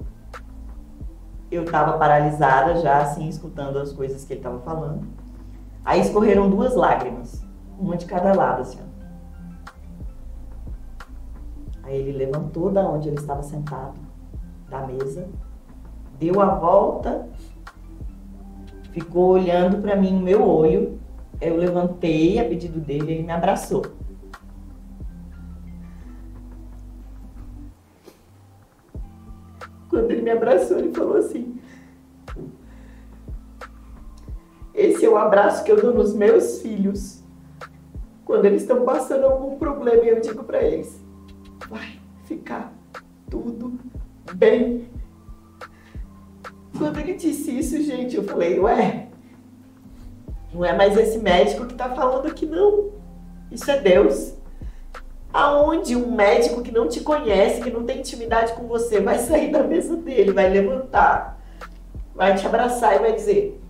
[1.51, 5.07] eu estava paralisada já, assim, escutando as coisas que ele estava falando.
[5.85, 7.43] Aí escorreram duas lágrimas,
[7.79, 8.79] uma de cada lado, assim.
[11.83, 13.95] Aí ele levantou da onde ele estava sentado,
[14.69, 15.27] da mesa,
[16.17, 17.27] deu a volta,
[18.91, 20.99] ficou olhando para mim no meu olho.
[21.39, 24.00] Eu levantei a pedido dele, ele me abraçou.
[29.91, 31.59] Quando ele me abraçou, ele falou assim:
[34.73, 37.21] Esse é o abraço que eu dou nos meus filhos
[38.23, 40.97] quando eles estão passando algum problema eu digo para eles:
[41.69, 42.73] Vai ficar
[43.29, 43.77] tudo
[44.33, 44.87] bem.
[46.77, 49.09] Quando ele disse isso, gente, eu falei: Ué,
[50.53, 52.91] não é mais esse médico que tá falando aqui, não.
[53.51, 54.40] Isso é Deus.
[55.33, 59.49] Aonde um médico que não te conhece, que não tem intimidade com você, vai sair
[59.49, 61.39] da mesa dele, vai levantar,
[62.13, 63.61] vai te abraçar e vai dizer: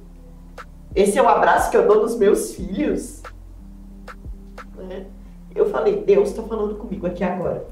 [0.96, 3.22] Esse é o abraço que eu dou nos meus filhos?
[4.76, 5.06] Né?
[5.54, 7.64] Eu falei: Deus está falando comigo aqui agora.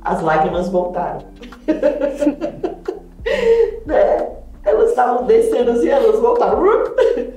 [0.00, 1.24] As lágrimas voltaram.
[3.86, 4.36] né?
[4.64, 6.60] Elas estavam descendo assim, elas voltaram.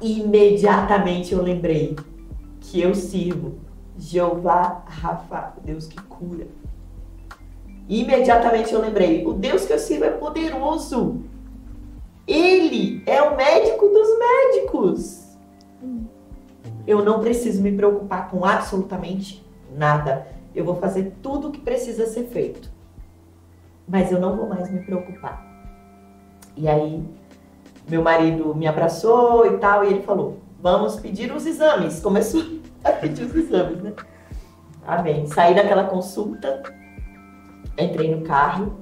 [0.00, 1.94] Imediatamente eu lembrei
[2.60, 3.63] que eu sirvo
[3.98, 6.46] Jeová Rafa, Deus que cura.
[7.88, 11.20] Imediatamente eu lembrei, o Deus que eu sirvo é poderoso.
[12.26, 15.36] Ele é o médico dos médicos.
[16.86, 20.26] Eu não preciso me preocupar com absolutamente nada.
[20.54, 22.70] Eu vou fazer tudo o que precisa ser feito.
[23.86, 25.44] Mas eu não vou mais me preocupar.
[26.56, 27.04] E aí,
[27.88, 32.00] meu marido me abraçou e tal, e ele falou: Vamos pedir os exames.
[32.00, 32.42] Começou
[32.88, 33.92] a pedir os exames, né?
[34.86, 35.26] Amém.
[35.26, 36.62] Saí daquela consulta,
[37.78, 38.78] entrei no carro.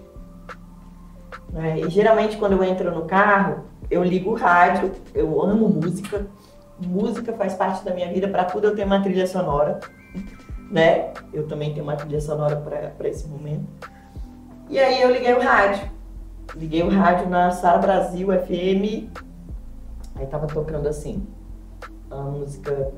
[1.51, 1.81] Né?
[1.81, 6.27] E geralmente quando eu entro no carro, eu ligo o rádio, eu amo música.
[6.85, 9.79] Música faz parte da minha vida, para tudo eu tenho uma trilha sonora,
[10.69, 11.13] né?
[11.33, 13.69] Eu também tenho uma trilha sonora para esse momento.
[14.69, 15.89] E aí eu liguei o rádio.
[16.57, 19.09] Liguei o rádio na Sara Brasil FM.
[20.17, 21.25] Aí tava tocando assim,
[22.11, 22.93] a música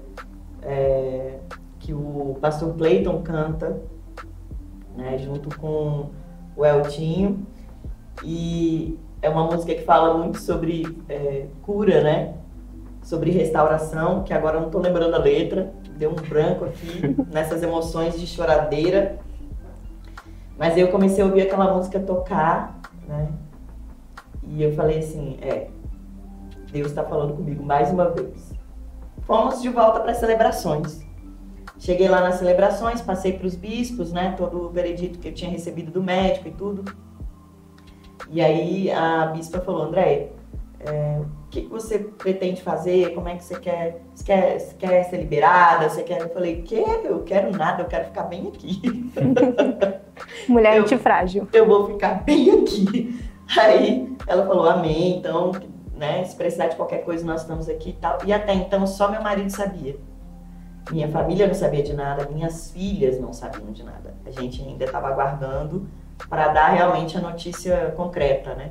[0.64, 1.38] é,
[1.78, 3.80] que o pastor Clayton canta,
[4.96, 6.10] né, junto com
[6.56, 7.46] o Eltinho.
[8.22, 12.34] E é uma música que fala muito sobre é, cura, né?
[13.02, 17.62] Sobre restauração, que agora eu não estou lembrando a letra, deu um branco aqui, nessas
[17.62, 19.18] emoções de choradeira.
[20.56, 23.28] Mas eu comecei a ouvir aquela música tocar, né?
[24.42, 25.68] E eu falei assim, é,
[26.70, 28.53] Deus está falando comigo mais uma vez.
[29.26, 31.02] Fomos de volta para as celebrações.
[31.78, 35.50] Cheguei lá nas celebrações, passei para os bispos, né, todo o veredito que eu tinha
[35.50, 36.84] recebido do médico e tudo.
[38.30, 40.30] E aí a bispa falou, André,
[40.80, 43.14] é, o que, que, você pretende fazer?
[43.14, 44.02] Como é que você quer?
[44.14, 45.88] Você quer, você quer ser liberada?
[45.88, 46.20] Você quer?
[46.20, 46.76] Eu falei, que?
[46.76, 49.10] Eu quero nada, eu quero ficar bem aqui.
[50.48, 51.48] Mulher antifrágil.
[51.52, 53.18] Eu vou ficar bem aqui.
[53.58, 55.52] Aí ela falou, amém, então
[55.96, 56.24] né?
[56.24, 58.18] Se precisar de qualquer coisa, nós estamos aqui e tal.
[58.24, 59.96] E até então, só meu marido sabia.
[60.90, 64.14] Minha família não sabia de nada, minhas filhas não sabiam de nada.
[64.26, 65.88] A gente ainda estava aguardando
[66.28, 68.70] para dar realmente a notícia concreta, né?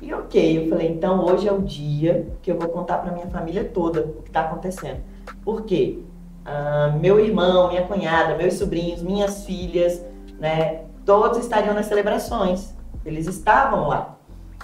[0.00, 3.26] E ok, eu falei, então hoje é o dia que eu vou contar para minha
[3.26, 5.00] família toda o que está acontecendo.
[5.44, 6.00] Por quê?
[6.44, 10.04] Ah, meu irmão, minha cunhada, meus sobrinhos, minhas filhas,
[10.38, 10.84] né?
[11.04, 12.74] Todos estariam nas celebrações.
[13.04, 14.17] Eles estavam lá.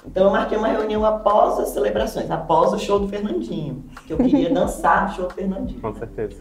[0.07, 4.19] Então eu marquei uma reunião após as celebrações, após o show do Fernandinho, que eu
[4.19, 5.81] queria dançar no show do Fernandinho.
[5.81, 6.41] Com certeza.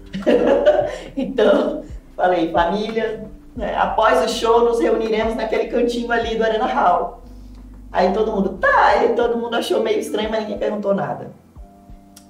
[1.15, 1.83] então,
[2.15, 7.21] falei, família, né, após o show nos reuniremos naquele cantinho ali do Arena Hall.
[7.91, 11.31] Aí todo mundo, tá, e todo mundo achou meio estranho, mas ninguém perguntou nada.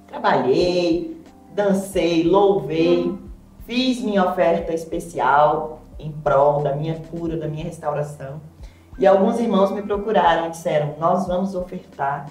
[0.07, 1.17] Trabalhei,
[1.55, 3.17] dancei, louvei,
[3.65, 8.41] fiz minha oferta especial em prol da minha cura, da minha restauração.
[8.97, 12.29] E alguns irmãos me procuraram e disseram: Nós vamos ofertar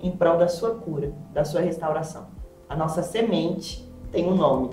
[0.00, 2.26] em prol da sua cura, da sua restauração.
[2.68, 4.70] A nossa semente tem um nome.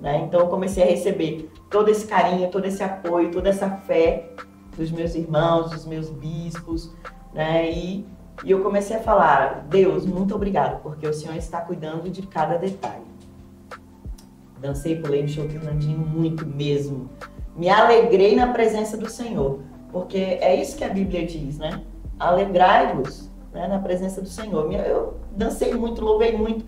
[0.00, 0.18] Né?
[0.26, 4.30] Então eu comecei a receber todo esse carinho, todo esse apoio, toda essa fé
[4.76, 6.92] dos meus irmãos, dos meus bispos,
[7.32, 7.70] né?
[7.70, 8.06] E,
[8.42, 12.56] e eu comecei a falar: Deus, muito obrigado, porque o Senhor está cuidando de cada
[12.56, 13.12] detalhe.
[14.58, 17.10] Dancei, pulei no show Fernandinho muito mesmo.
[17.54, 19.60] Me alegrei na presença do Senhor
[19.92, 21.82] porque é isso que a Bíblia diz, né?
[22.18, 24.72] Alegrai-vos né, na presença do Senhor.
[24.72, 26.64] Eu dancei muito, louvei muito.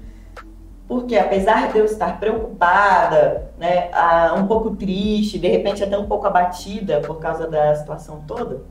[0.86, 3.90] Porque apesar de eu estar preocupada, né,
[4.36, 8.62] um pouco triste, de repente até um pouco abatida por causa da situação toda,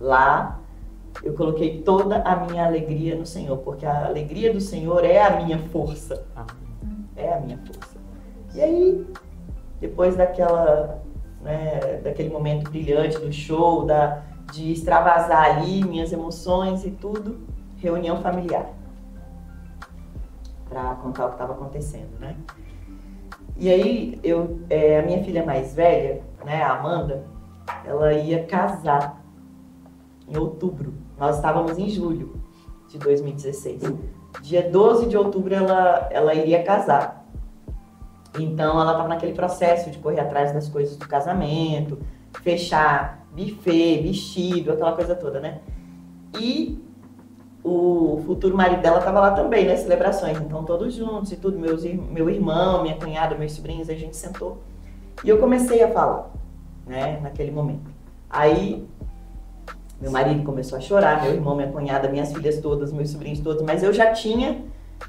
[0.00, 0.58] lá
[1.22, 5.36] eu coloquei toda a minha alegria no Senhor, porque a alegria do Senhor é a
[5.36, 6.24] minha força.
[7.14, 7.96] É a minha força.
[8.54, 9.06] E aí,
[9.80, 11.02] depois daquela,
[11.46, 17.38] né, daquele momento brilhante do show, da, de extravasar ali minhas emoções e tudo,
[17.78, 18.66] reunião familiar
[20.68, 22.36] para contar o que estava acontecendo, né?
[23.56, 27.24] E aí eu, é, a minha filha mais velha, né, a Amanda,
[27.84, 29.22] ela ia casar
[30.28, 30.92] em outubro.
[31.18, 32.38] Nós estávamos em julho
[32.88, 33.82] de 2016.
[34.42, 37.25] Dia 12 de outubro ela, ela iria casar.
[38.38, 41.98] Então ela estava naquele processo de correr atrás das coisas do casamento,
[42.42, 45.60] fechar buffet, vestido, aquela coisa toda, né?
[46.38, 46.82] E
[47.62, 51.82] o futuro marido dela estava lá também nas celebrações, então todos juntos e tudo, meus,
[51.84, 54.58] meu irmão, minha cunhada, meus sobrinhos, a gente sentou.
[55.24, 56.30] E eu comecei a falar,
[56.86, 57.90] né, naquele momento.
[58.30, 58.86] Aí
[60.00, 63.62] meu marido começou a chorar, meu irmão, minha cunhada, minhas filhas todas, meus sobrinhos todos,
[63.62, 64.62] mas eu já tinha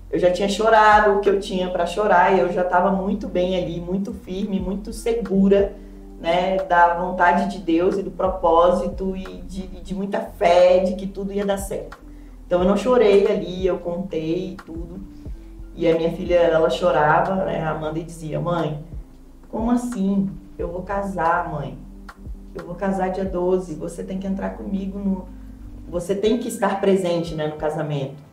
[0.10, 3.28] eu já tinha chorado o que eu tinha para chorar e eu já estava muito
[3.28, 5.74] bem ali, muito firme, muito segura,
[6.20, 11.06] né, da vontade de Deus e do propósito e de, de muita fé de que
[11.06, 11.98] tudo ia dar certo.
[12.46, 15.02] Então eu não chorei ali, eu contei tudo.
[15.76, 18.84] E a minha filha, ela chorava, né, a Amanda, e dizia: Mãe,
[19.50, 20.30] como assim?
[20.58, 21.78] Eu vou casar, mãe.
[22.56, 23.76] Eu vou casar dia 12.
[23.76, 25.28] Você tem que entrar comigo no.
[25.88, 28.27] Você tem que estar presente né, no casamento.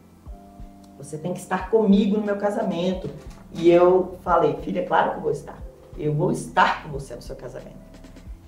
[0.99, 3.11] Você tem que estar comigo no meu casamento.
[3.53, 5.59] E eu falei: Filha, é claro que eu vou estar.
[5.97, 7.85] Eu vou estar com você no seu casamento.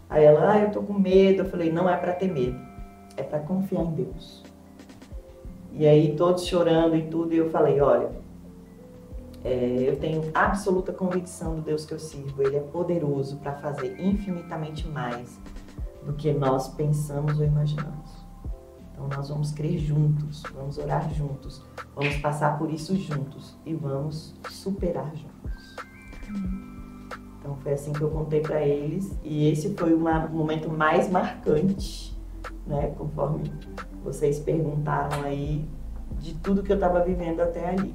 [0.08, 1.42] Aí ela, ah, eu tô com medo.
[1.42, 2.58] Eu falei: Não é para ter medo.
[3.16, 4.44] É para confiar em Deus.
[5.78, 8.10] E aí todos chorando e tudo, e eu falei, olha,
[9.44, 12.42] é, eu tenho absoluta convicção do Deus que eu sirvo.
[12.42, 15.38] Ele é poderoso para fazer infinitamente mais
[16.02, 18.15] do que nós pensamos ou imaginamos.
[18.96, 21.62] Então nós vamos crer juntos, vamos orar juntos,
[21.94, 25.76] vamos passar por isso juntos e vamos superar juntos.
[27.38, 32.16] Então foi assim que eu contei para eles e esse foi o momento mais marcante,
[32.66, 33.52] né, conforme
[34.02, 35.68] vocês perguntaram aí
[36.18, 37.94] de tudo que eu estava vivendo até ali.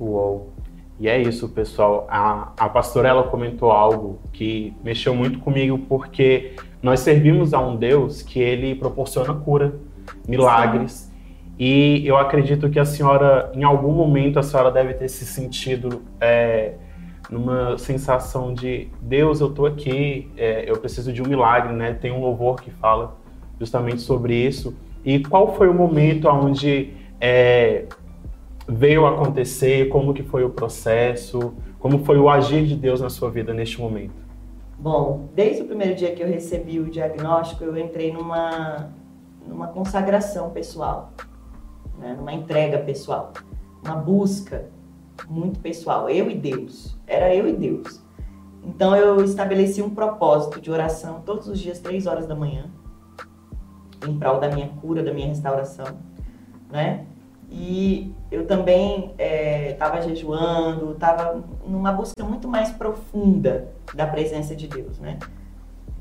[0.00, 0.52] Uou!
[0.98, 2.06] E é isso, pessoal.
[2.08, 7.76] A, a pastora ela comentou algo que mexeu muito comigo, porque nós servimos a um
[7.76, 9.74] Deus que ele proporciona cura,
[10.28, 11.12] milagres.
[11.58, 16.02] E eu acredito que a senhora, em algum momento, a senhora deve ter se sentido
[16.20, 16.74] é,
[17.30, 21.94] numa sensação de Deus, eu estou aqui, é, eu preciso de um milagre, né?
[21.94, 23.16] Tem um louvor que fala
[23.58, 24.76] justamente sobre isso.
[25.04, 27.86] E qual foi o momento onde é,
[28.68, 29.88] veio acontecer?
[29.88, 31.54] Como que foi o processo?
[31.78, 34.25] Como foi o agir de Deus na sua vida neste momento?
[34.78, 38.90] Bom, desde o primeiro dia que eu recebi o diagnóstico, eu entrei numa,
[39.46, 41.12] numa consagração pessoal,
[41.98, 42.14] né?
[42.14, 43.32] numa entrega pessoal,
[43.82, 44.68] uma busca
[45.28, 46.96] muito pessoal, eu e Deus.
[47.06, 48.02] Era eu e Deus.
[48.62, 52.70] Então eu estabeleci um propósito de oração todos os dias, três horas da manhã,
[54.06, 55.86] em prol da minha cura, da minha restauração,
[56.70, 57.06] né?
[57.48, 59.14] E eu também
[59.70, 65.18] estava é, jejuando, estava numa busca muito mais profunda da presença de Deus, né?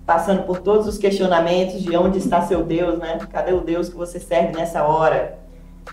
[0.05, 3.19] Passando por todos os questionamentos de onde está seu Deus, né?
[3.31, 5.39] Cadê o Deus que você serve nessa hora?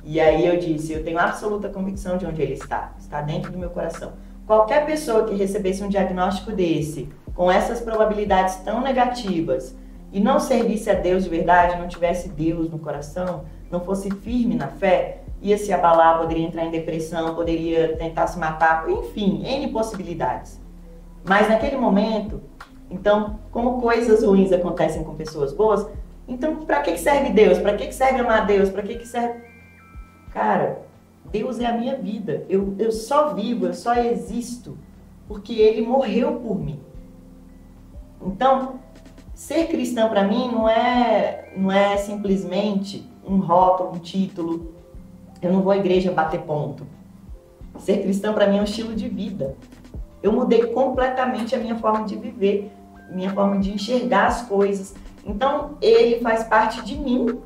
[0.04, 3.58] E aí eu disse, eu tenho absoluta convicção de onde ele está, está dentro do
[3.58, 4.12] meu coração.
[4.46, 9.76] Qualquer pessoa que recebesse um diagnóstico desse, com essas probabilidades tão negativas,
[10.12, 14.54] e não servisse a Deus de verdade, não tivesse Deus no coração, não fosse firme
[14.54, 19.68] na fé, ia se abalar, poderia entrar em depressão, poderia tentar se matar, enfim, N
[19.72, 20.60] possibilidades.
[21.28, 22.40] Mas naquele momento,
[22.90, 25.86] então, como coisas ruins acontecem com pessoas boas,
[26.28, 27.58] então para que serve Deus?
[27.58, 28.70] Para que serve amar Deus?
[28.70, 29.42] Para que serve.
[30.32, 30.82] Cara,
[31.30, 32.44] Deus é a minha vida.
[32.48, 34.78] Eu, eu só vivo, eu só existo
[35.26, 36.80] porque Ele morreu por mim.
[38.20, 38.80] Então,
[39.34, 44.74] ser cristã para mim não é, não é simplesmente um rótulo, um título.
[45.42, 46.86] Eu não vou à igreja bater ponto.
[47.78, 49.56] Ser cristã para mim é um estilo de vida.
[50.22, 52.70] Eu mudei completamente a minha forma de viver,
[53.10, 54.94] minha forma de enxergar as coisas.
[55.24, 57.40] Então, ele faz parte de mim.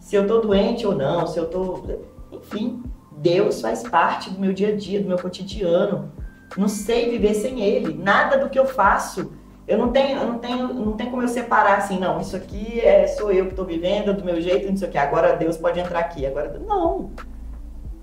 [0.00, 1.84] Se eu estou doente ou não, se eu estou.
[2.32, 2.82] Enfim,
[3.16, 6.10] Deus faz parte do meu dia a dia, do meu cotidiano.
[6.56, 7.94] Não sei viver sem ele.
[7.94, 9.32] Nada do que eu faço
[9.66, 12.80] eu não tenho, eu não tenho, não tem como eu separar assim, não, isso aqui
[12.80, 14.98] é sou eu que estou vivendo do meu jeito, não sei o que.
[14.98, 16.24] Agora Deus pode entrar aqui.
[16.24, 17.10] Agora não.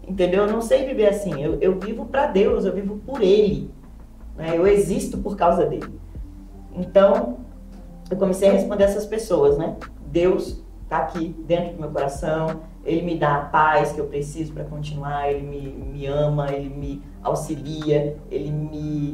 [0.06, 0.46] Entendeu?
[0.46, 1.42] Eu não sei viver assim.
[1.42, 3.72] Eu, eu vivo para Deus, eu vivo por Ele.
[4.36, 4.58] Né?
[4.58, 6.00] Eu existo por causa dele.
[6.76, 7.38] Então,
[8.12, 9.78] eu comecei a responder essas pessoas, né?
[10.08, 14.52] Deus está aqui dentro do meu coração, Ele me dá a paz que eu preciso
[14.54, 19.14] para continuar, Ele me, me ama, Ele me auxilia, Ele me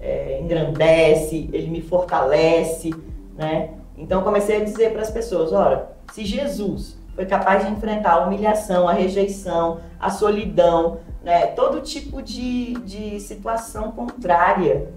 [0.00, 2.90] é, engrandece, Ele me fortalece,
[3.36, 3.70] né?
[3.96, 8.26] Então, comecei a dizer para as pessoas, olha, se Jesus foi capaz de enfrentar a
[8.26, 11.48] humilhação, a rejeição, a solidão, né?
[11.48, 14.90] todo tipo de, de situação contrária,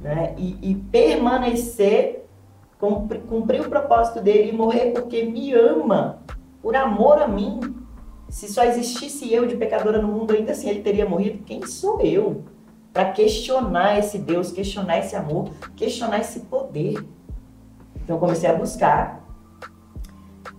[0.00, 0.34] né?
[0.36, 2.26] e, e permanecer,
[2.80, 6.18] cumprir, cumprir o propósito dele e morrer porque me ama,
[6.60, 7.60] por amor a mim.
[8.28, 11.44] Se só existisse eu de pecadora no mundo, ainda assim ele teria morrido.
[11.44, 12.42] Quem sou eu?
[12.96, 17.06] Para questionar esse Deus, questionar esse amor, questionar esse poder.
[18.02, 19.20] Então comecei a buscar.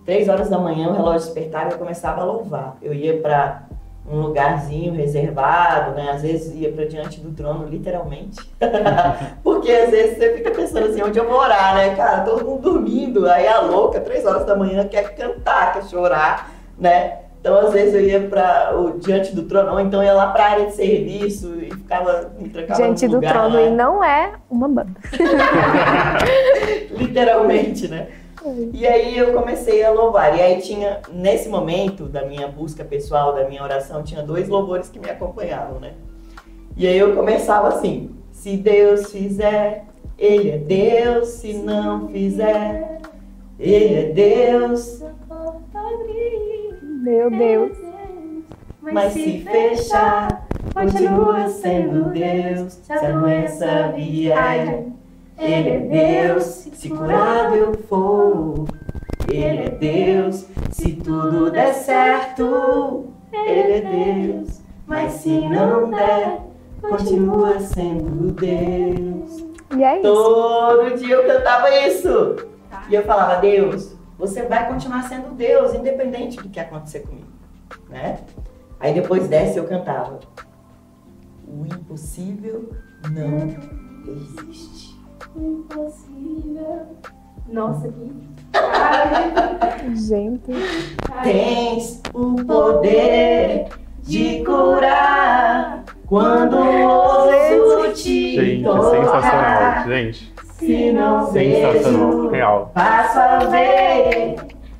[0.04, 2.76] Três horas da manhã o relógio despertava e eu começava a louvar.
[2.80, 3.64] Eu ia para
[4.08, 6.12] um lugarzinho reservado, né?
[6.12, 8.38] Às vezes ia para diante do trono, literalmente.
[9.42, 11.96] Porque às vezes você fica pensando assim, onde eu vou orar, né?
[11.96, 16.52] Cara, todo mundo dormindo, aí a louca, três horas da manhã, quer cantar, quer chorar,
[16.78, 17.18] né?
[17.40, 20.44] Então, às vezes eu ia para o diante do trono, ou então ia lá para
[20.44, 21.57] a área de serviço
[21.88, 23.66] ficava me trancava Diante no do lugar, trono né?
[23.66, 24.94] e não é uma banda.
[26.92, 28.08] literalmente, né?
[28.72, 30.36] E aí eu comecei a louvar.
[30.36, 34.88] E aí tinha, nesse momento da minha busca pessoal, da minha oração, tinha dois louvores
[34.88, 35.94] que me acompanhavam, né?
[36.76, 39.86] E aí eu começava assim: se Deus fizer,
[40.18, 43.00] Ele é Deus, se não fizer,
[43.58, 45.02] Ele é Deus.
[47.02, 47.76] Meu Deus.
[48.80, 52.72] Mas se fechar, continua sendo Deus.
[52.82, 54.86] Se a doença vier,
[55.38, 56.44] Ele é Deus.
[56.44, 58.66] Se curado eu for,
[59.28, 60.46] Ele é Deus.
[60.70, 64.60] Se tudo der certo, Ele é Deus.
[64.86, 66.40] Mas se não der,
[66.80, 69.44] continua sendo Deus.
[69.76, 70.02] E é isso.
[70.02, 72.36] Todo dia eu cantava isso.
[72.88, 77.28] E eu falava, Deus, você vai continuar sendo Deus, independente do que acontecer comigo.
[77.88, 78.18] Né?
[78.80, 80.20] Aí depois dessa eu cantava.
[81.50, 82.70] O impossível
[83.10, 83.48] não
[84.06, 84.98] existe.
[85.36, 86.86] Impossível.
[87.48, 88.12] Nossa, que.
[89.94, 90.52] Gente.
[91.22, 93.68] Tens o poder
[94.02, 98.90] de curar quando ouso te Gente, tocar.
[98.90, 99.86] sensacional.
[99.88, 102.10] Gente, Se não sensacional.
[102.10, 102.70] vejo, Real.
[102.74, 104.36] passo a ver.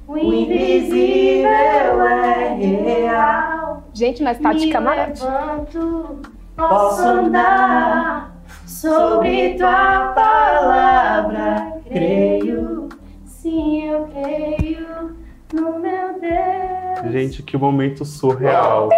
[0.07, 3.83] O invisível é real.
[3.93, 5.23] Gente, nós tá de camarote.
[5.23, 6.21] levanto,
[6.59, 11.81] Posso andar sobre tua palavra.
[11.87, 12.89] Creio,
[13.25, 15.17] sim, eu creio
[15.55, 17.13] no meu Deus.
[17.13, 18.89] Gente, que momento surreal.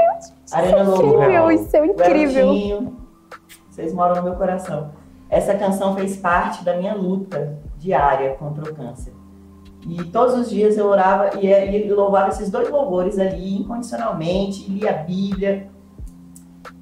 [0.50, 0.84] Arena.
[0.84, 2.46] Incrível, isso é incrível.
[2.46, 2.96] Garotinho,
[3.68, 4.92] vocês moram no meu coração.
[5.28, 9.12] Essa canção fez parte da minha luta diária contra o câncer.
[9.86, 14.78] E todos os dias eu orava e, e louvava esses dois louvores ali, incondicionalmente, e
[14.78, 15.68] lia a Bíblia.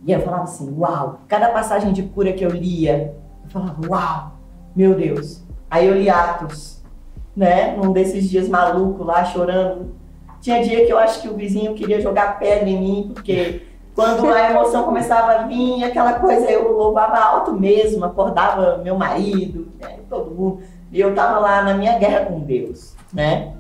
[0.06, 1.20] E eu falava assim, uau!
[1.28, 4.32] Cada passagem de cura que eu lia, eu falava, uau!
[4.74, 5.42] Meu Deus!
[5.70, 6.82] Aí eu li Atos,
[7.36, 7.76] né?
[7.76, 9.94] Num desses dias maluco lá, chorando.
[10.40, 13.62] Tinha dia que eu acho que o vizinho queria jogar pedra em mim, porque
[13.94, 19.68] quando a emoção começava a vir, aquela coisa, eu louvava alto mesmo, acordava meu marido,
[19.80, 20.60] né, todo mundo.
[20.92, 23.54] E eu tava lá na minha guerra com Deus, né?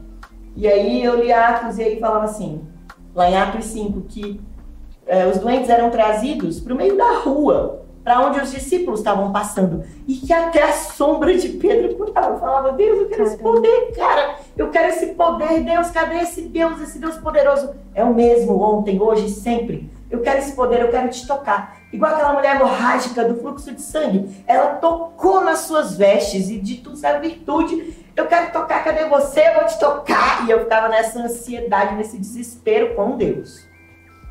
[0.54, 2.62] E aí eu li Atos e aí falava assim,
[3.14, 4.40] lá em Atos 5, que
[5.08, 9.32] eh, os doentes eram trazidos para o meio da rua, para onde os discípulos estavam
[9.32, 12.34] passando, e que até a sombra de Pedro curava.
[12.34, 16.42] Eu falava, Deus, eu quero esse poder, cara, eu quero esse poder, Deus, cadê esse
[16.42, 17.74] Deus, esse Deus poderoso?
[17.94, 19.90] É o mesmo ontem, hoje, sempre.
[20.10, 21.76] Eu quero esse poder, eu quero te tocar.
[21.92, 24.42] Igual aquela mulher hemorrágica do fluxo de sangue.
[24.46, 27.94] Ela tocou nas suas vestes e de tudo saiu virtude.
[28.16, 29.48] Eu quero tocar, cadê você?
[29.48, 30.46] Eu vou te tocar.
[30.46, 33.67] E eu ficava nessa ansiedade, nesse desespero com Deus.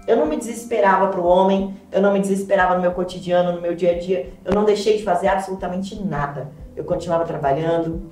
[0.07, 3.61] Eu não me desesperava para o homem, eu não me desesperava no meu cotidiano, no
[3.61, 4.31] meu dia a dia.
[4.45, 6.49] Eu não deixei de fazer absolutamente nada.
[6.77, 8.09] Eu continuava trabalhando,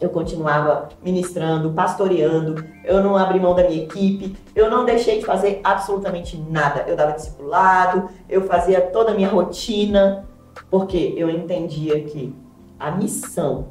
[0.00, 5.24] eu continuava ministrando, pastoreando, eu não abri mão da minha equipe, eu não deixei de
[5.24, 6.84] fazer absolutamente nada.
[6.88, 10.26] Eu dava discipulado, eu fazia toda a minha rotina,
[10.68, 12.34] porque eu entendia que
[12.80, 13.68] a missão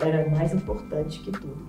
[0.00, 1.62] era mais importante que tudo.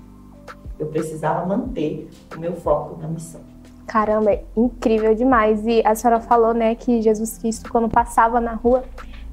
[0.79, 3.52] Eu precisava manter o meu foco na missão.
[3.85, 5.65] Caramba, é incrível demais.
[5.65, 8.83] E a senhora falou, né, que Jesus Cristo, quando passava na rua,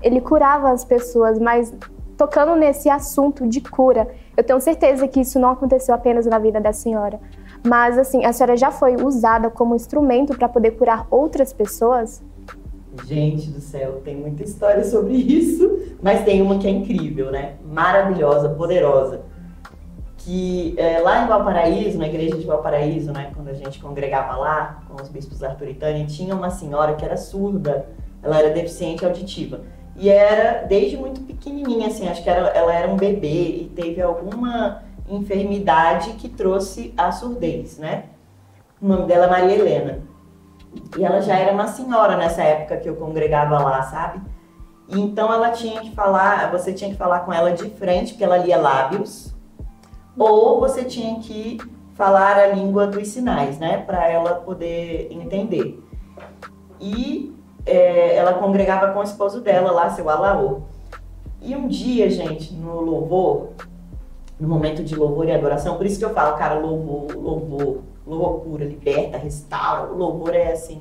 [0.02, 1.72] ele curava as pessoas, mas
[2.16, 6.60] tocando nesse assunto de cura, eu tenho certeza que isso não aconteceu apenas na vida
[6.60, 7.18] da senhora,
[7.66, 12.22] Mas assim, a senhora já foi usada como instrumento para poder curar outras pessoas?
[13.04, 17.56] Gente do céu, tem muita história sobre isso, mas tem uma que é incrível, né?
[17.62, 19.20] Maravilhosa, poderosa.
[20.30, 24.80] Que é, lá em Valparaíso, na igreja de Valparaíso, né, quando a gente congregava lá
[24.86, 27.88] com os bispos Arthur Tânia, tinha uma senhora que era surda,
[28.22, 29.62] ela era deficiente auditiva.
[29.96, 34.00] E era desde muito pequenininha, assim, acho que era, ela era um bebê e teve
[34.00, 38.04] alguma enfermidade que trouxe a surdez, né?
[38.80, 39.98] O nome dela é Maria Helena.
[40.96, 44.20] E ela já era uma senhora nessa época que eu congregava lá, sabe?
[44.88, 48.38] Então ela tinha que falar, você tinha que falar com ela de frente, porque ela
[48.38, 49.29] lia lábios,
[50.18, 51.58] ou você tinha que
[51.94, 55.82] falar a língua dos sinais, né, para ela poder entender.
[56.80, 57.34] E
[57.66, 60.62] é, ela congregava com o esposo dela lá, seu Alaô.
[61.42, 63.50] E um dia, gente, no louvor,
[64.38, 68.64] no momento de louvor e adoração, por isso que eu falo, cara, louvor, louvor, loucura,
[68.64, 69.92] liberta, restaura.
[69.92, 70.80] Louvor é assim,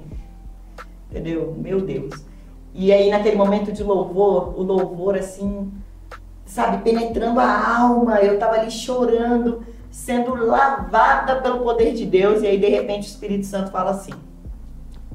[1.10, 1.54] entendeu?
[1.58, 2.14] Meu Deus.
[2.74, 5.72] E aí, naquele momento de louvor, o louvor, assim,
[6.50, 12.48] sabe, penetrando a alma, eu tava ali chorando, sendo lavada pelo poder de Deus, e
[12.48, 14.14] aí, de repente, o Espírito Santo fala assim: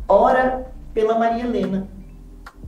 [0.09, 1.89] ora pela Maria Helena.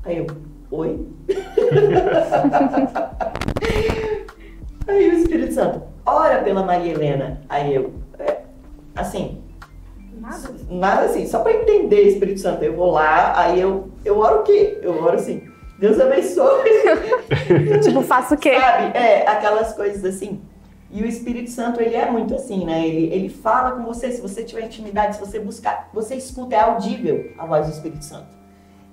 [0.04, 0.26] Aí eu,
[0.70, 1.08] oi?
[4.88, 7.40] aí o Espírito Santo, ora pela Maria Helena.
[7.48, 8.40] Aí eu, é,
[8.96, 9.40] assim,
[10.18, 10.50] Nada?
[10.68, 12.64] nada assim, só para entender Espírito Santo.
[12.64, 14.76] Eu vou lá, aí eu, eu oro o quê?
[14.82, 15.48] Eu oro assim,
[15.78, 16.70] Deus abençoe.
[17.82, 18.58] tipo, faço o quê?
[18.58, 18.96] Sabe?
[18.96, 20.40] É, aquelas coisas assim.
[20.90, 22.86] E o Espírito Santo, ele é muito assim, né?
[22.86, 26.60] Ele, ele fala com você, se você tiver intimidade, se você buscar, você escuta, é
[26.60, 28.36] audível a voz do Espírito Santo.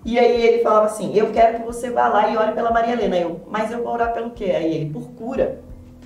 [0.06, 2.94] E aí ele falava assim, eu quero que você vá lá e ore pela Maria
[2.94, 3.18] Helena.
[3.18, 4.46] Eu, mas eu vou orar pelo quê?
[4.46, 5.62] Aí ele, por cura.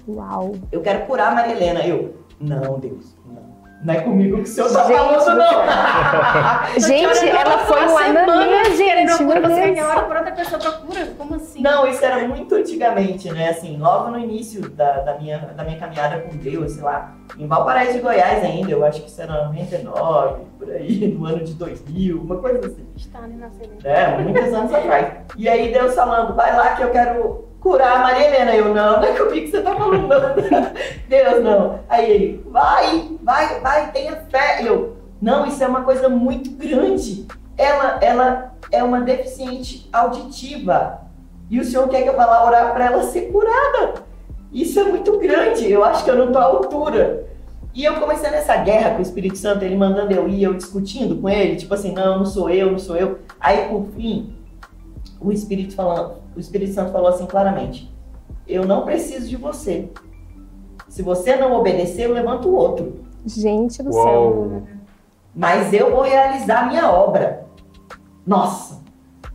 [0.07, 0.53] Uau.
[0.71, 1.79] Eu quero curar a Maria Helena.
[1.87, 3.46] Eu, não, Deus, não.
[3.87, 6.75] Não é comigo que o senhor tá Gente falando, do não.
[6.77, 9.15] Gente, ela foi uma semana, gente.
[9.15, 9.75] Procura Meu você Deus.
[9.75, 11.05] quer hora por outra pessoa procura?
[11.17, 11.61] Como assim?
[11.61, 13.47] Não, isso era muito antigamente, né?
[13.47, 17.47] Assim, logo no início da, da, minha, da minha caminhada com Deus, sei lá, em
[17.47, 21.53] Valparaíso de Goiás ainda, eu acho que isso era 99, por aí, no ano de
[21.53, 22.85] 2000, uma coisa assim.
[22.93, 23.49] Está ali na.
[23.85, 25.13] É, muitos anos atrás.
[25.37, 28.55] E aí Deus falando, vai lá que eu quero curar a Maria Helena.
[28.55, 30.19] Eu, não, não é comigo que você tá falando, não.
[31.09, 31.79] Deus, não.
[31.89, 34.61] Aí ele, vai, vai, vai, tenha fé.
[34.63, 37.27] Eu, não, isso é uma coisa muito grande.
[37.57, 41.01] Ela, ela é uma deficiente auditiva.
[41.49, 44.05] E o senhor quer que eu vá lá orar para ela ser curada.
[44.51, 45.69] Isso é muito grande.
[45.69, 47.27] Eu acho que eu não tô à altura.
[47.73, 51.15] E eu comecei nessa guerra com o Espírito Santo, ele mandando eu ir, eu discutindo
[51.17, 53.19] com ele, tipo assim, não, não sou eu, não sou eu.
[53.39, 54.33] Aí, por fim,
[55.21, 57.91] o Espírito, falando, o Espírito Santo falou assim claramente:
[58.47, 59.89] Eu não preciso de você.
[60.87, 63.03] Se você não obedecer, eu levanto o outro.
[63.25, 64.03] Gente do Uau.
[64.05, 64.63] céu.
[65.35, 67.45] Mas eu vou realizar a minha obra.
[68.25, 68.81] Nossa!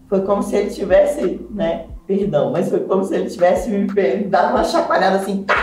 [0.08, 1.86] Foi como se ele tivesse, né?
[2.06, 3.86] Perdão, mas foi como se ele tivesse me
[4.24, 5.44] dado uma chacoalhada assim.
[5.44, 5.54] tá,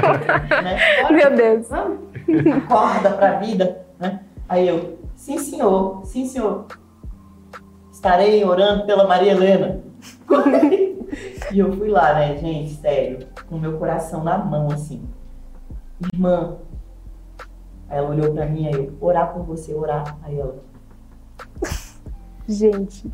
[0.00, 0.78] tá, tá, né?
[1.10, 1.66] Meu Deus.
[1.72, 4.20] Acorda pra vida, né?
[4.48, 6.66] Aí eu, sim senhor, sim senhor.
[7.92, 9.89] Estarei orando pela Maria Helena.
[11.52, 15.02] E eu fui lá, né, gente, sério, com meu coração na mão, assim.
[16.12, 16.56] Irmã.
[17.88, 20.16] Aí ela olhou pra mim, aí eu, orar por você, orar.
[20.22, 20.56] Aí ela,
[22.50, 23.08] Gente.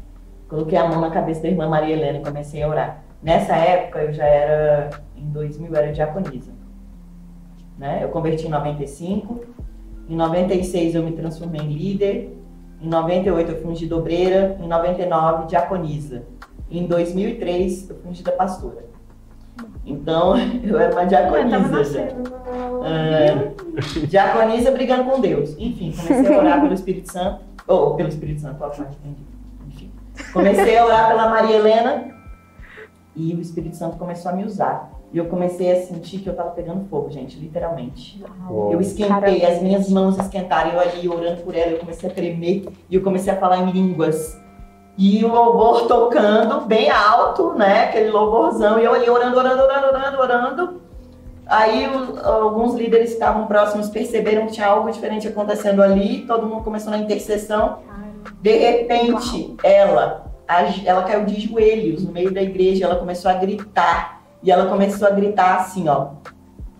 [0.49, 3.03] Coloquei a mão na cabeça da irmã Maria Helena e comecei a orar.
[3.23, 6.53] Nessa época, eu já era, em 2000, eu era diaconisa.
[7.77, 8.01] Né?
[8.03, 9.45] Eu converti em 95.
[10.09, 12.39] Em 96, eu me transformei em líder.
[12.81, 14.57] Em 98, eu fui ungida obreira.
[14.59, 16.23] Em 99, diaconisa.
[16.71, 18.85] Em 2003, eu fui ungida pastora.
[19.85, 21.69] Então, eu era uma diaconisa já.
[21.69, 22.37] nascendo.
[22.85, 23.53] É,
[24.07, 25.55] diaconisa brigando com Deus.
[25.59, 27.41] Enfim, comecei a orar pelo Espírito Santo.
[27.67, 28.65] Ou pelo Espírito Santo.
[29.69, 29.91] Enfim.
[30.33, 32.17] Comecei a orar pela Maria Helena
[33.15, 34.93] e o Espírito Santo começou a me usar.
[35.13, 38.23] E eu comecei a sentir que eu tava pegando fogo, gente, literalmente.
[38.51, 38.73] Uau.
[38.73, 39.57] Eu esquentei, Caramba.
[39.57, 43.03] as minhas mãos esquentaram, eu ali orando por ela, eu comecei a tremer e eu
[43.03, 44.39] comecei a falar em línguas.
[44.99, 47.85] E o louvor tocando bem alto, né?
[47.85, 48.79] Aquele louvorzão.
[48.81, 50.81] E eu ali orando, orando, orando, orando, orando.
[51.47, 56.25] Aí o- alguns líderes que estavam próximos perceberam que tinha algo diferente acontecendo ali.
[56.27, 57.79] Todo mundo começou na intercessão.
[58.41, 60.27] De repente, ela,
[60.85, 62.87] ela caiu de joelhos no meio da igreja.
[62.87, 64.23] Ela começou a gritar.
[64.43, 66.09] E ela começou a gritar assim, ó.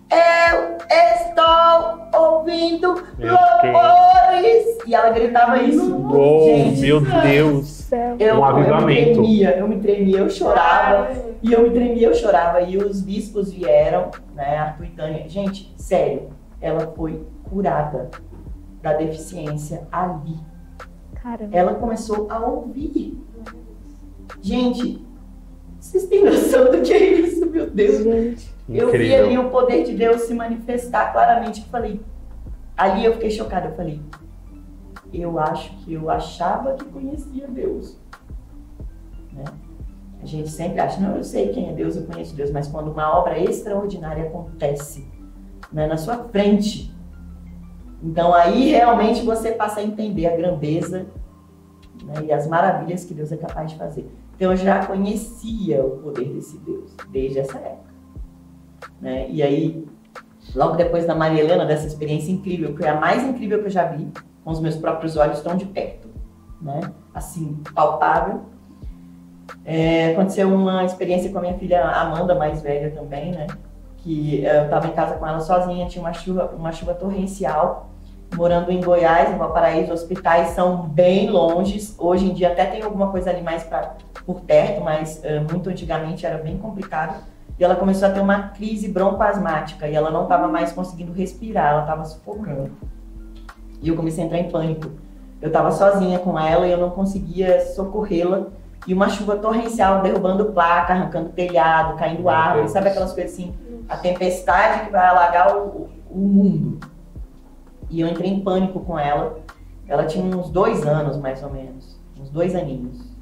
[0.09, 4.77] Eu estou ouvindo Meu louvores!
[4.85, 5.93] E ela gritava isso.
[5.95, 7.67] Uou, Gente, meu Deus.
[7.67, 8.15] Céu.
[8.19, 11.09] eu, Um eu me tremia, eu me tremia, eu chorava.
[11.43, 12.61] E eu me tremia, eu chorava.
[12.61, 14.57] E os bispos vieram, né?
[14.57, 15.27] Arthur e Tânia.
[15.27, 16.29] Gente, sério.
[16.61, 18.09] ela foi curada
[18.81, 20.37] da deficiência ali.
[21.15, 21.55] Caramba.
[21.55, 23.21] Ela começou a ouvir.
[24.41, 25.05] Gente,
[25.79, 28.03] vocês têm noção do que é isso, meu Deus?
[28.03, 31.61] Gente, Eu vi ali o poder de Deus se manifestar claramente.
[31.61, 32.01] Eu falei,
[32.75, 33.69] ali eu fiquei chocada.
[33.69, 33.99] Eu falei,
[35.13, 37.97] eu acho que eu achava que conhecia Deus.
[39.33, 39.45] Né?
[40.21, 42.91] A gente sempre acha, não, eu sei quem é Deus, eu conheço Deus, mas quando
[42.91, 45.07] uma obra extraordinária acontece
[45.71, 46.93] né, na sua frente,
[48.01, 51.05] então aí realmente você passa a entender a grandeza
[52.03, 54.09] né, e as maravilhas que Deus é capaz de fazer.
[54.37, 57.91] Então eu já conhecia o poder desse Deus desde essa época.
[59.01, 59.27] Né?
[59.29, 59.83] E aí,
[60.55, 63.71] logo depois da Maria Helena, dessa experiência incrível, que é a mais incrível que eu
[63.71, 64.07] já vi,
[64.43, 66.07] com os meus próprios olhos tão de perto,
[66.61, 66.81] né?
[67.15, 68.41] assim, palpável,
[69.65, 73.47] é, aconteceu uma experiência com a minha filha Amanda, mais velha também, né?
[73.97, 77.89] Que eh, eu estava em casa com ela sozinha, tinha uma chuva, uma chuva torrencial,
[78.35, 81.95] morando em Goiás, em Valparaíso, hospitais são bem longes.
[81.97, 83.95] Hoje em dia até tem alguma coisa ali mais pra,
[84.27, 87.23] por perto, mas eh, muito antigamente era bem complicado.
[87.57, 91.71] E ela começou a ter uma crise broncoasmática e ela não estava mais conseguindo respirar,
[91.71, 92.71] ela estava sufocando.
[93.81, 94.91] E eu comecei a entrar em pânico.
[95.41, 98.47] Eu estava sozinha com ela e eu não conseguia socorrê-la.
[98.85, 103.55] E uma chuva torrencial derrubando placa, arrancando telhado, caindo árvore, sabe aquelas coisas assim?
[103.87, 106.79] A tempestade que vai alagar o, o mundo.
[107.89, 109.39] E eu entrei em pânico com ela.
[109.87, 111.97] Ela tinha uns dois anos, mais ou menos.
[112.19, 113.16] Uns dois aninhos.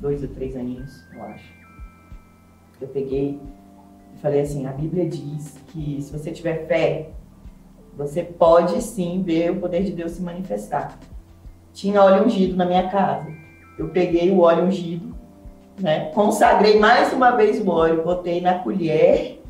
[0.00, 1.52] Dois ou três aninhos, eu acho.
[2.80, 3.40] Eu peguei
[4.14, 7.10] e falei assim: a Bíblia diz que se você tiver fé,
[7.96, 10.98] você pode sim ver o poder de Deus se manifestar.
[11.72, 13.26] Tinha óleo ungido na minha casa.
[13.78, 15.14] Eu peguei o óleo ungido,
[15.80, 16.10] né?
[16.14, 19.42] Consagrei mais uma vez o óleo, botei na colher,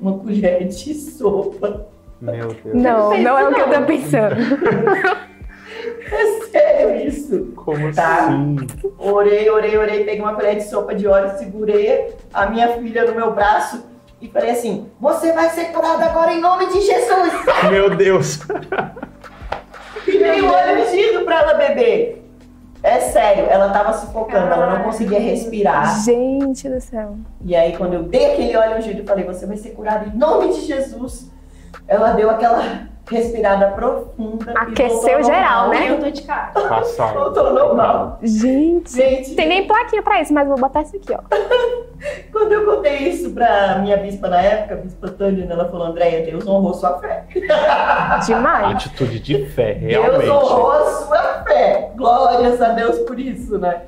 [0.00, 1.88] uma colher de sopa.
[2.20, 2.74] Meu Deus.
[2.74, 4.36] não, não é o que eu tô pensando.
[6.12, 7.52] É sério isso.
[7.56, 8.24] Como Tá.
[8.26, 8.56] assim?
[8.98, 13.14] Orei, orei, orei, peguei uma colher de sopa de óleo, segurei a minha filha no
[13.14, 13.82] meu braço
[14.20, 17.32] e falei assim: Você vai ser curada agora em nome de Jesus!
[17.70, 18.40] Meu Deus.
[20.06, 22.18] E dei o óleo ungido pra ela beber.
[22.84, 26.02] É sério, ela tava sufocando, ela não conseguia respirar.
[26.02, 27.16] Gente do céu.
[27.44, 30.16] E aí, quando eu dei aquele óleo ungido, eu falei: Você vai ser curada em
[30.18, 31.30] nome de Jesus.
[31.88, 34.52] Ela deu aquela respirada profunda.
[34.56, 35.80] Aqueceu geral, normal.
[35.80, 35.90] né?
[35.90, 36.50] Eu tô de cara.
[36.68, 37.14] Passaram.
[37.24, 38.18] Voltou normal.
[38.22, 38.92] Gente.
[38.96, 41.20] Gente, Tem nem plaquinha pra isso, mas vou botar isso aqui, ó.
[42.32, 46.24] Quando eu contei isso pra minha bispa na época, a bispa Tânia, ela falou, Andréia,
[46.24, 47.24] Deus honrou sua fé.
[48.26, 48.74] Demais.
[48.74, 50.30] Atitude de fé, Deus realmente.
[50.30, 51.90] honrou a sua fé.
[51.94, 53.82] Glórias a Deus por isso, né?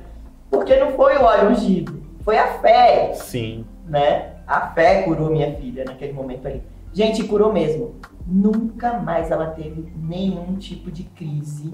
[0.49, 3.65] Porque não foi o óleo ungido, foi a fé, Sim.
[3.85, 4.35] né?
[4.47, 6.63] A fé curou minha filha naquele momento ali.
[6.93, 7.95] Gente, curou mesmo.
[8.25, 11.73] Nunca mais ela teve nenhum tipo de crise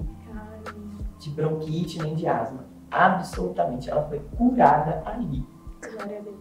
[1.18, 2.64] de bronquite nem de asma.
[2.90, 3.88] Absolutamente.
[3.88, 5.46] Ela foi curada ali.
[5.80, 6.36] Glória a Deus.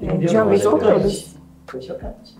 [0.00, 0.28] Entendeu?
[0.28, 1.00] De uma vez Foi por chocante.
[1.00, 1.38] todas.
[1.66, 2.38] Foi chocante.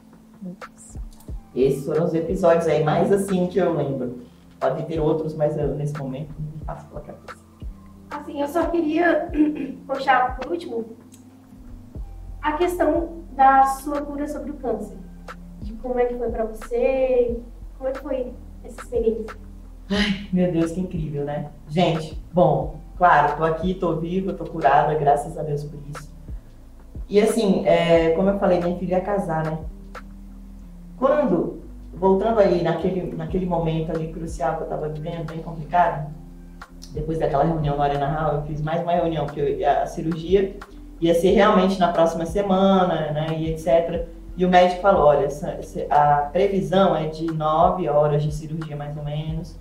[1.54, 4.22] Esses foram os episódios aí mais assim que eu lembro.
[4.58, 7.36] Podem ter outros, mas eu, nesse momento não me passo pela cabeça.
[8.10, 9.30] Assim, eu só queria
[9.86, 10.84] puxar por último
[12.40, 14.96] a questão da sua cura sobre o câncer.
[15.84, 17.36] Como é que foi pra você,
[17.76, 18.32] como é que foi
[18.64, 19.36] essa experiência?
[20.32, 21.50] Meu Deus, que incrível, né?
[21.68, 26.10] Gente, bom, claro, tô aqui, tô viva, tô curada, graças a Deus por isso.
[27.06, 29.58] E assim, é, como eu falei, minha filha ia casar, né?
[30.98, 31.60] Quando,
[31.92, 36.10] voltando aí naquele, naquele momento ali crucial que eu tava vivendo, bem complicado,
[36.92, 40.56] depois daquela reunião na Arena Hall, eu fiz mais uma reunião, porque eu- a cirurgia
[40.98, 44.06] ia ser realmente na próxima semana, né, e etc.
[44.36, 45.28] E o médico falou, olha,
[45.90, 49.58] a previsão é de 9 horas de cirurgia, mais ou menos,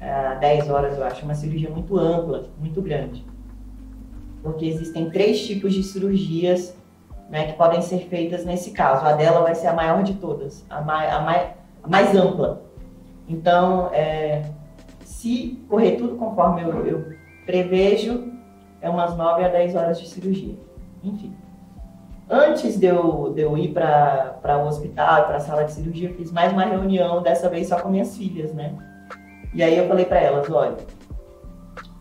[0.00, 3.24] a 10 horas, eu acho, uma cirurgia muito ampla, muito grande.
[4.42, 6.74] Porque existem três tipos de cirurgias
[7.28, 9.04] né, que podem ser feitas nesse caso.
[9.04, 12.62] A dela vai ser a maior de todas, a mais, a a mais ampla.
[13.28, 14.50] Então, é,
[15.04, 17.04] se correr tudo conforme eu, eu
[17.44, 18.32] prevejo,
[18.80, 20.56] é umas 9 a 10 horas de cirurgia.
[21.02, 21.34] Enfim.
[22.28, 26.14] Antes de eu, de eu ir para o hospital, para a sala de cirurgia, eu
[26.16, 28.74] fiz mais uma reunião, dessa vez só com minhas filhas, né?
[29.54, 30.76] E aí eu falei para elas, olha,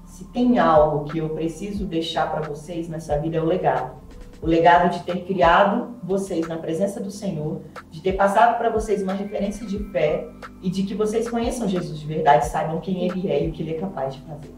[0.08, 4.04] se tem algo que eu preciso deixar para vocês nessa vida é o legado.
[4.42, 7.62] O legado de ter criado vocês na presença do Senhor,
[7.92, 10.28] de ter passado para vocês uma referência de fé
[10.62, 13.62] e de que vocês conheçam Jesus de verdade, saibam quem ele é e o que
[13.62, 14.56] ele é capaz de fazer.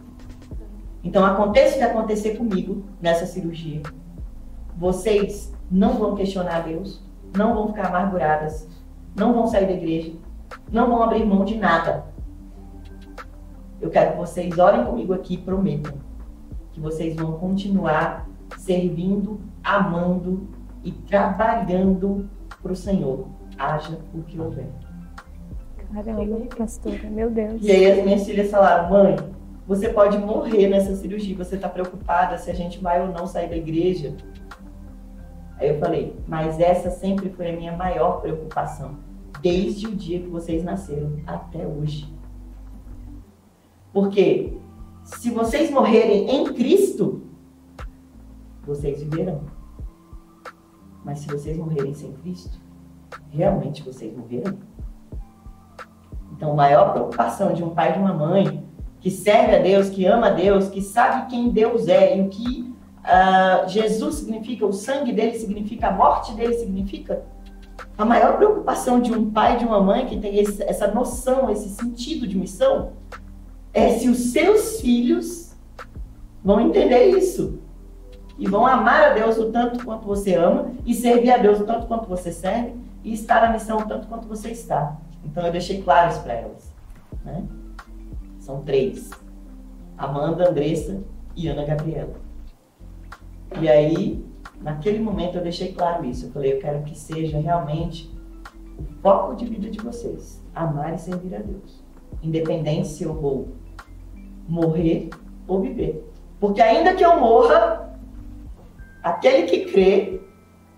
[1.04, 3.82] Então, aconteça o que acontecer comigo nessa cirurgia,
[4.78, 7.02] vocês não vão questionar Deus,
[7.36, 8.68] não vão ficar amarguradas,
[9.16, 10.14] não vão sair da igreja,
[10.72, 12.06] não vão abrir mão de nada.
[13.80, 15.94] Eu quero que vocês orem comigo aqui e prometam
[16.72, 20.48] que vocês vão continuar servindo, amando
[20.84, 22.30] e trabalhando
[22.62, 24.68] para o Senhor, haja o que houver.
[25.94, 27.62] Caramba, pastora, meu Deus.
[27.62, 29.16] E aí as minhas filhas falaram, mãe,
[29.68, 33.50] você pode morrer nessa cirurgia, você está preocupada se a gente vai ou não sair
[33.50, 34.16] da igreja.
[35.60, 38.98] Aí eu falei, mas essa sempre foi a minha maior preocupação,
[39.42, 42.14] desde o dia que vocês nasceram até hoje.
[43.92, 44.54] Porque
[45.04, 47.24] se vocês morrerem em Cristo,
[48.64, 49.42] vocês viverão.
[51.04, 52.60] Mas se vocês morrerem sem Cristo,
[53.30, 54.58] realmente vocês morrerão.
[56.34, 58.64] Então, a maior preocupação de um pai e de uma mãe
[59.00, 62.30] que serve a Deus, que ama a Deus, que sabe quem Deus é e o
[62.30, 62.67] que
[63.08, 67.24] uh, Jesus significa, o sangue dele significa, a morte dele significa.
[67.98, 71.50] A maior preocupação de um pai e de uma mãe que tem esse, essa noção,
[71.50, 72.92] esse sentido de missão,
[73.74, 75.56] é se os seus filhos
[76.44, 77.60] vão entender isso
[78.38, 81.66] e vão amar a Deus o tanto quanto você ama e servir a Deus o
[81.66, 84.98] tanto quanto você serve e estar na missão o tanto quanto você está.
[85.26, 86.72] Então eu deixei claro isso para elas.
[87.26, 87.44] Né?
[88.40, 89.10] São três:
[89.98, 91.02] Amanda, Andressa
[91.36, 92.27] e Ana Gabriela.
[93.60, 94.26] E aí,
[94.62, 96.26] naquele momento, eu deixei claro isso.
[96.26, 98.12] Eu falei: eu quero que seja realmente
[98.78, 101.84] o foco de vida de vocês amar e servir a Deus.
[102.22, 103.50] Independente se eu vou
[104.48, 105.10] morrer
[105.48, 106.04] ou viver.
[106.40, 107.98] Porque ainda que eu morra,
[109.04, 110.22] aquele que crê,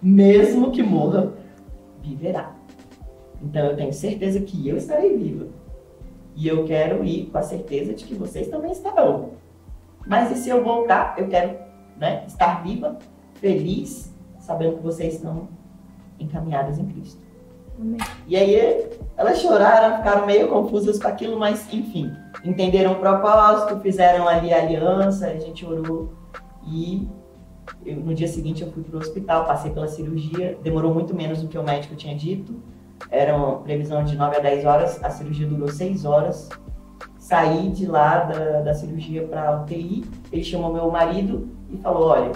[0.02, 1.34] mesmo que morra,
[2.02, 2.56] viverá.
[3.42, 5.48] Então eu tenho certeza que eu estarei viva.
[6.36, 9.32] E eu quero ir com a certeza de que vocês também estarão.
[10.08, 11.69] Mas e se eu voltar, eu quero
[12.00, 12.98] né, estar viva,
[13.36, 15.48] feliz, sabendo que vocês estão
[16.20, 17.22] encaminhadas em Cristo.
[17.80, 18.00] Amém.
[18.28, 22.12] E aí elas choraram, ficaram meio confusas com aquilo, mas enfim,
[22.44, 26.14] entenderam o propósito, fizeram ali a aliança, a gente orou
[26.68, 27.08] e
[27.86, 31.42] eu, no dia seguinte eu fui para o hospital, passei pela cirurgia, demorou muito menos
[31.42, 32.62] do que o médico tinha dito.
[33.10, 36.50] Era uma previsão de 9 a 10 horas, a cirurgia durou 6 horas.
[37.18, 42.32] Saí de lá da, da cirurgia para UTI, ele chamou meu marido e falou: Olha,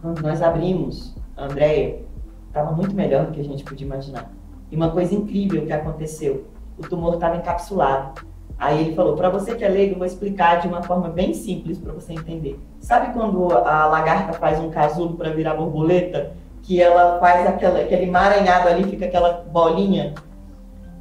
[0.00, 2.00] quando nós abrimos, a Andréia
[2.48, 4.30] estava muito melhor do que a gente podia imaginar.
[4.70, 6.46] E uma coisa incrível que aconteceu:
[6.78, 8.20] o tumor estava encapsulado.
[8.58, 11.32] Aí ele falou: para você que é leigo, eu vou explicar de uma forma bem
[11.32, 12.58] simples para você entender.
[12.80, 16.32] Sabe quando a lagarta faz um casulo para virar borboleta?
[16.62, 20.14] Que ela faz aquela, aquele emaranhado ali, fica aquela bolinha?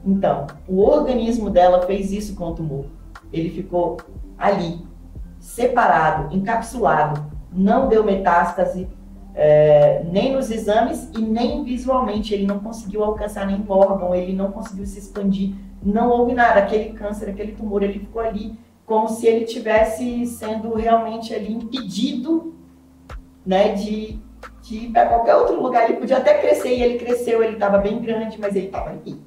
[0.06, 2.86] Então, o organismo dela fez isso com o tumor.
[3.34, 3.98] Ele ficou
[4.38, 4.87] ali,
[5.48, 8.88] separado, encapsulado, não deu metástase,
[9.34, 12.34] é, nem nos exames e nem visualmente.
[12.34, 16.60] Ele não conseguiu alcançar nenhum órgão, ele não conseguiu se expandir não houve nada.
[16.60, 22.56] Aquele câncer, aquele tumor, ele ficou ali como se ele tivesse sendo realmente ali impedido,
[23.46, 24.20] né, de,
[24.62, 25.90] de ir para qualquer outro lugar.
[25.90, 29.22] Ele podia até crescer e ele cresceu, ele estava bem grande, mas ele estava ali,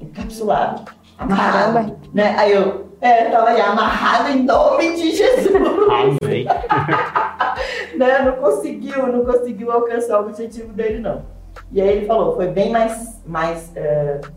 [0.00, 2.34] encapsulado, amarrado, né?
[2.38, 5.54] Aí eu é, tava aí amarrado em nome de Jesus.
[5.54, 6.46] Amém.
[7.96, 8.22] né?
[8.22, 11.22] Não conseguiu, não conseguiu alcançar o objetivo dele não.
[11.70, 14.32] E aí ele falou, foi bem mais, mais uh,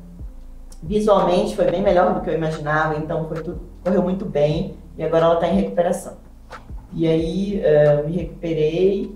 [0.82, 5.04] Visualmente foi bem melhor do que eu imaginava, então foi tudo, correu muito bem e
[5.04, 6.18] agora ela está em recuperação.
[6.94, 9.16] E aí uh, me recuperei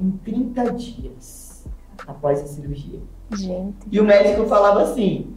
[0.00, 1.64] em 30 dias
[2.06, 2.98] após a cirurgia.
[3.32, 3.76] Gente.
[3.90, 5.32] E o médico falava assim: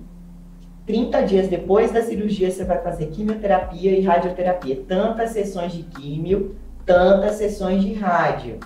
[0.85, 4.83] 30 dias depois da cirurgia você vai fazer quimioterapia e radioterapia.
[4.87, 6.55] Tantas sessões de químio,
[6.85, 8.59] tantas sessões de rádio.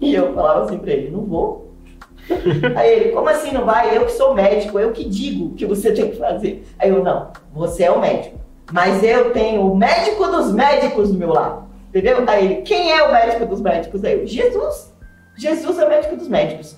[0.00, 1.66] E eu falava assim para ele: não vou,
[2.74, 3.96] Aí ele, como assim não vai?
[3.96, 6.66] Eu que sou médico, eu que digo o que você tem que fazer.
[6.78, 8.38] Aí eu, não, você é o médico.
[8.72, 11.66] Mas eu tenho o médico dos médicos do meu lado.
[11.88, 12.24] Entendeu?
[12.26, 14.04] Aí ele, quem é o médico dos médicos?
[14.04, 14.92] Aí eu, Jesus.
[15.36, 16.76] Jesus é o médico dos médicos.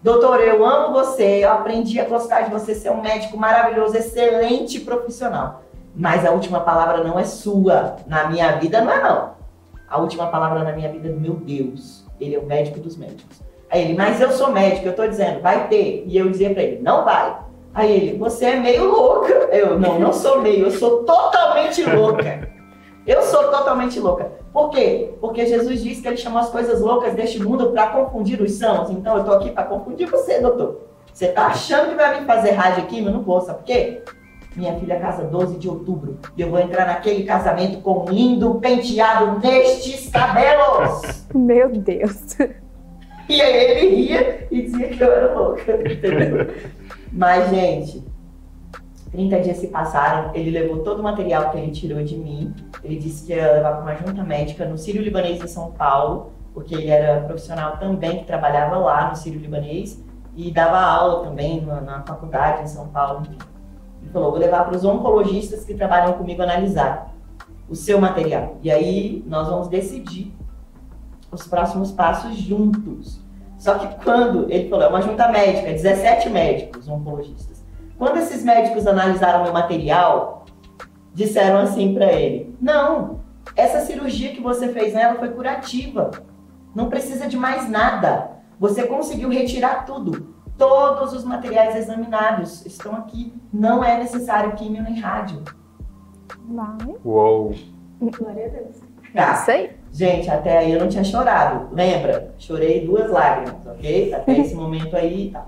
[0.00, 4.78] Doutor, eu amo você, eu aprendi a gostar de você, ser um médico maravilhoso, excelente
[4.78, 5.62] profissional.
[5.94, 7.96] Mas a última palavra não é sua.
[8.06, 9.30] Na minha vida não é não.
[9.88, 12.06] A última palavra na minha vida é do meu Deus.
[12.20, 13.42] Ele é o médico dos médicos.
[13.68, 16.04] Aí ele, mas eu sou médico, eu tô dizendo, vai ter.
[16.06, 17.36] E eu dizia para ele, não vai.
[17.74, 19.32] Aí ele, você é meio louca.
[19.50, 22.48] Eu, não, não sou meio, eu sou totalmente louca.
[23.04, 24.30] Eu sou totalmente louca.
[24.58, 25.14] Por quê?
[25.20, 28.90] Porque Jesus disse que ele chamou as coisas loucas deste mundo para confundir os sãos.
[28.90, 30.80] Então eu tô aqui para confundir você, doutor.
[31.14, 33.00] Você tá achando que vai vir fazer rádio aqui?
[33.00, 34.02] Mas não vou, sabe por quê?
[34.56, 36.18] Minha filha casa 12 de outubro.
[36.36, 41.24] E eu vou entrar naquele casamento com um lindo penteado nestes cabelos.
[41.32, 42.36] Meu Deus.
[43.28, 46.52] E aí ele ria e dizia que eu era louca, entendeu?
[47.12, 48.02] Mas, gente,
[49.12, 52.52] 30 dias se passaram, ele levou todo o material que ele tirou de mim.
[52.82, 56.32] Ele disse que ia levar para uma junta médica no Sírio Libanês em São Paulo,
[56.54, 60.02] porque ele era profissional também que trabalhava lá no Sírio Libanês
[60.36, 63.22] e dava aula também na, na faculdade em São Paulo.
[64.00, 67.12] Ele falou: vou levar para os oncologistas que trabalham comigo analisar
[67.68, 68.56] o seu material.
[68.62, 70.32] E aí nós vamos decidir
[71.30, 73.20] os próximos passos juntos.
[73.58, 77.64] Só que quando ele falou, é uma junta médica, 17 médicos oncologistas.
[77.98, 80.37] Quando esses médicos analisaram meu material,
[81.18, 83.20] disseram assim para ele: "Não,
[83.56, 86.10] essa cirurgia que você fez nela foi curativa.
[86.74, 88.30] Não precisa de mais nada.
[88.58, 90.34] Você conseguiu retirar tudo.
[90.56, 93.32] Todos os materiais examinados estão aqui.
[93.52, 95.42] Não é necessário químio nem rádio."
[97.04, 97.52] Uou.
[98.00, 98.76] Glória a Deus.
[99.12, 99.32] Tá.
[99.34, 99.70] Isso aí.
[99.90, 101.74] Gente, até aí eu não tinha chorado.
[101.74, 102.34] Lembra?
[102.38, 104.14] Chorei duas lágrimas, ok?
[104.14, 105.46] Até esse momento aí, tá.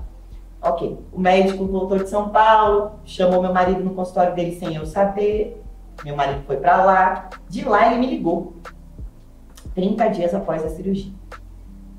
[0.63, 0.99] Ok.
[1.13, 5.60] O médico voltou de São Paulo, chamou meu marido no consultório dele sem eu saber.
[6.05, 7.31] Meu marido foi pra lá.
[7.49, 8.55] De lá ele me ligou.
[9.75, 11.13] 30 dias após a cirurgia.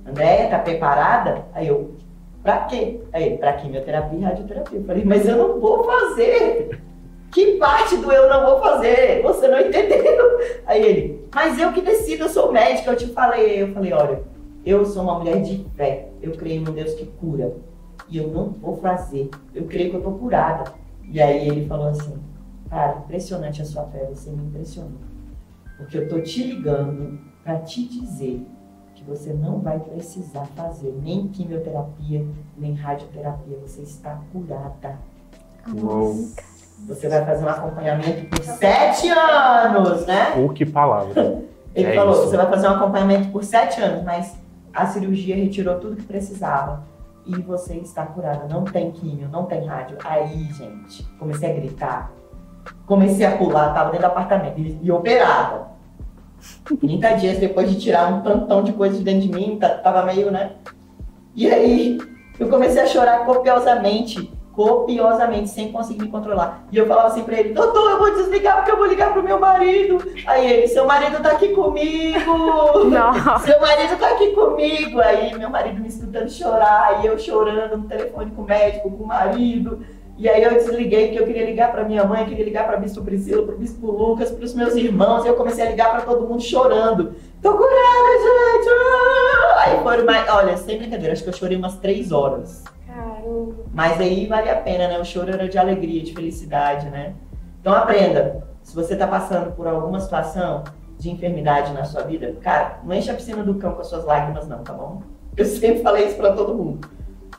[0.06, 1.46] Andréia, tá preparada?
[1.54, 1.96] Aí eu,
[2.42, 3.00] pra quê?
[3.14, 4.80] Aí ele, pra quimioterapia e radioterapia.
[4.80, 6.82] Eu falei, mas eu não vou fazer.
[7.32, 9.22] Que parte do eu não vou fazer?
[9.22, 10.40] Você não entendeu?
[10.66, 13.62] Aí ele, mas eu que decido, eu sou médica, eu te falei.
[13.62, 14.22] Eu falei, olha,
[14.66, 16.10] eu sou uma mulher de fé.
[16.22, 17.54] Eu creio num Deus que cura.
[18.10, 19.30] E eu não vou fazer.
[19.56, 20.74] Eu creio que eu tô curada.
[21.10, 22.14] E aí ele falou assim,
[22.72, 24.98] cara, impressionante a sua fé, você me impressionou.
[25.78, 28.46] Porque eu tô te ligando para te dizer
[28.96, 32.26] que você não vai precisar fazer nem quimioterapia,
[32.58, 33.58] nem radioterapia.
[33.66, 34.98] Você está curada.
[35.76, 36.16] Uou.
[36.88, 40.34] Você vai fazer um acompanhamento por sete anos, né?
[40.44, 41.44] O que palavra.
[41.76, 42.24] Ele É falou, isso.
[42.30, 44.36] você vai fazer um acompanhamento por sete anos, mas
[44.74, 46.84] a cirurgia retirou tudo que precisava.
[47.26, 48.46] E você está curada.
[48.48, 49.98] Não tem químio, não tem rádio.
[50.04, 52.12] Aí, gente, comecei a gritar.
[52.86, 55.72] Comecei a pular, tava dentro do apartamento e, e operada.
[56.80, 60.04] 30 dias depois de tirar um tantão de coisa de dentro de mim, tá- tava
[60.04, 60.52] meio, né?
[61.36, 62.00] E aí,
[62.40, 66.64] eu comecei a chorar copiosamente, copiosamente, sem conseguir me controlar.
[66.72, 69.24] E eu falava assim pra ele, doutor, eu vou desligar porque eu vou ligar pro
[69.24, 70.04] meu marido.
[70.26, 72.84] Aí ele, seu marido tá aqui comigo.
[72.90, 73.46] Nossa.
[73.46, 75.00] Seu marido tá aqui comigo.
[75.00, 79.04] Aí meu marido me escutando chorar, e eu chorando no telefone com o médico, com
[79.04, 79.86] o marido.
[80.22, 83.02] E aí eu desliguei porque eu queria ligar pra minha mãe, queria ligar pra Bispo
[83.04, 85.26] Priscila, pro Bispo Lucas, pros meus irmãos.
[85.26, 87.16] E eu comecei a ligar pra todo mundo chorando.
[87.42, 87.72] Tô curada,
[88.22, 88.70] gente!
[88.70, 89.64] Ah!
[89.66, 90.30] Aí foram mais.
[90.30, 92.64] Olha, sem brincadeira, acho que eu chorei umas três horas.
[92.86, 93.56] Caramba.
[93.74, 95.00] Mas aí vale a pena, né?
[95.00, 97.16] O choro era de alegria, de felicidade, né?
[97.60, 98.44] Então aprenda.
[98.62, 100.64] Se você tá passando por alguma situação
[101.00, 104.06] de enfermidade na sua vida, cara, não enche a piscina do cão com as suas
[104.06, 105.02] lágrimas, não, tá bom?
[105.36, 106.88] Eu sempre falei isso pra todo mundo.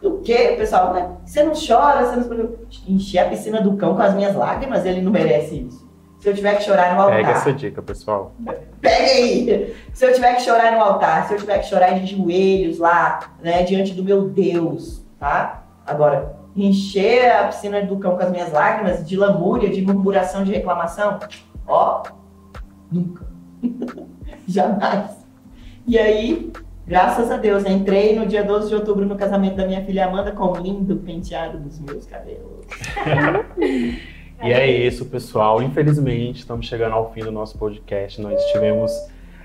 [0.03, 0.92] O quê, pessoal?
[0.92, 1.11] Né?
[1.24, 2.24] Você não chora, você não
[2.70, 2.92] se.
[2.92, 5.88] Encher a piscina do cão com as minhas lágrimas, ele não merece isso.
[6.18, 7.16] Se eu tiver que chorar no altar.
[7.16, 8.32] Pega essa dica, pessoal.
[8.80, 9.74] Pega aí!
[9.92, 13.32] Se eu tiver que chorar no altar, se eu tiver que chorar de joelhos lá,
[13.42, 15.64] né, diante do meu Deus, tá?
[15.84, 20.53] Agora, encher a piscina do cão com as minhas lágrimas, de lamúria, de murmuração, de
[20.53, 21.18] reclamação,
[21.66, 22.05] ó,
[22.90, 23.26] nunca.
[24.46, 25.26] Jamais.
[25.86, 26.53] E aí,
[26.87, 30.33] graças a Deus, entrei no dia 12 de outubro no casamento da minha filha Amanda
[30.33, 32.66] com um lindo penteado dos meus cabelos.
[34.45, 35.62] E é isso, pessoal.
[35.62, 38.20] Infelizmente, estamos chegando ao fim do nosso podcast.
[38.20, 38.91] Nós tivemos,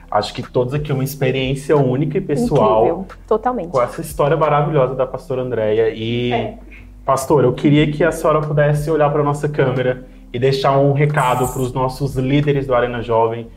[0.10, 3.06] acho que todos aqui, uma experiência única e pessoal Incrível.
[3.28, 3.70] Totalmente.
[3.70, 5.92] com essa história maravilhosa da pastora Andréia.
[5.94, 6.58] E, É.
[7.06, 11.48] pastor, eu queria que a senhora pudesse olhar para nossa câmera e deixar um recado
[11.48, 13.50] para os nossos líderes do Arena Jovem,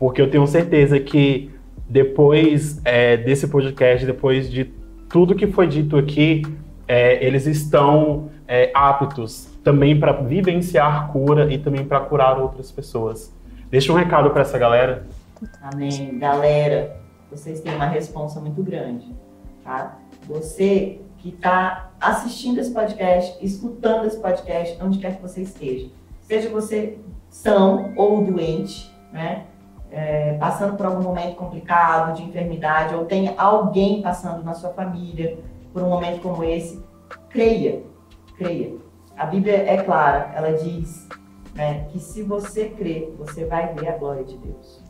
[0.00, 1.48] porque eu tenho certeza que
[1.88, 4.64] depois é, desse podcast, depois de
[5.08, 6.42] tudo que foi dito aqui,
[6.86, 13.32] é, eles estão é, aptos também para vivenciar cura e também para curar outras pessoas.
[13.70, 15.06] Deixa um recado para essa galera.
[15.62, 16.18] Amém.
[16.18, 16.96] Galera,
[17.30, 19.14] vocês têm uma responsa muito grande,
[19.62, 19.98] tá?
[20.26, 25.88] Você que está assistindo esse podcast, escutando esse podcast, onde quer que você esteja.
[26.22, 29.44] Seja você são ou doente, né?
[29.90, 35.38] É, passando por algum momento complicado, de enfermidade, ou tem alguém passando na sua família
[35.72, 36.84] por um momento como esse,
[37.30, 37.82] creia,
[38.36, 38.76] creia.
[39.16, 41.08] A Bíblia é clara, ela diz
[41.54, 44.82] né, que se você crer, você vai ver a glória de Deus.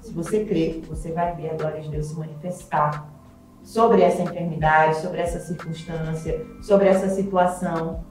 [0.00, 3.08] Se você crer, você vai ver a glória de Deus se manifestar
[3.62, 8.04] sobre essa enfermidade, sobre essa circunstância, sobre essa situação.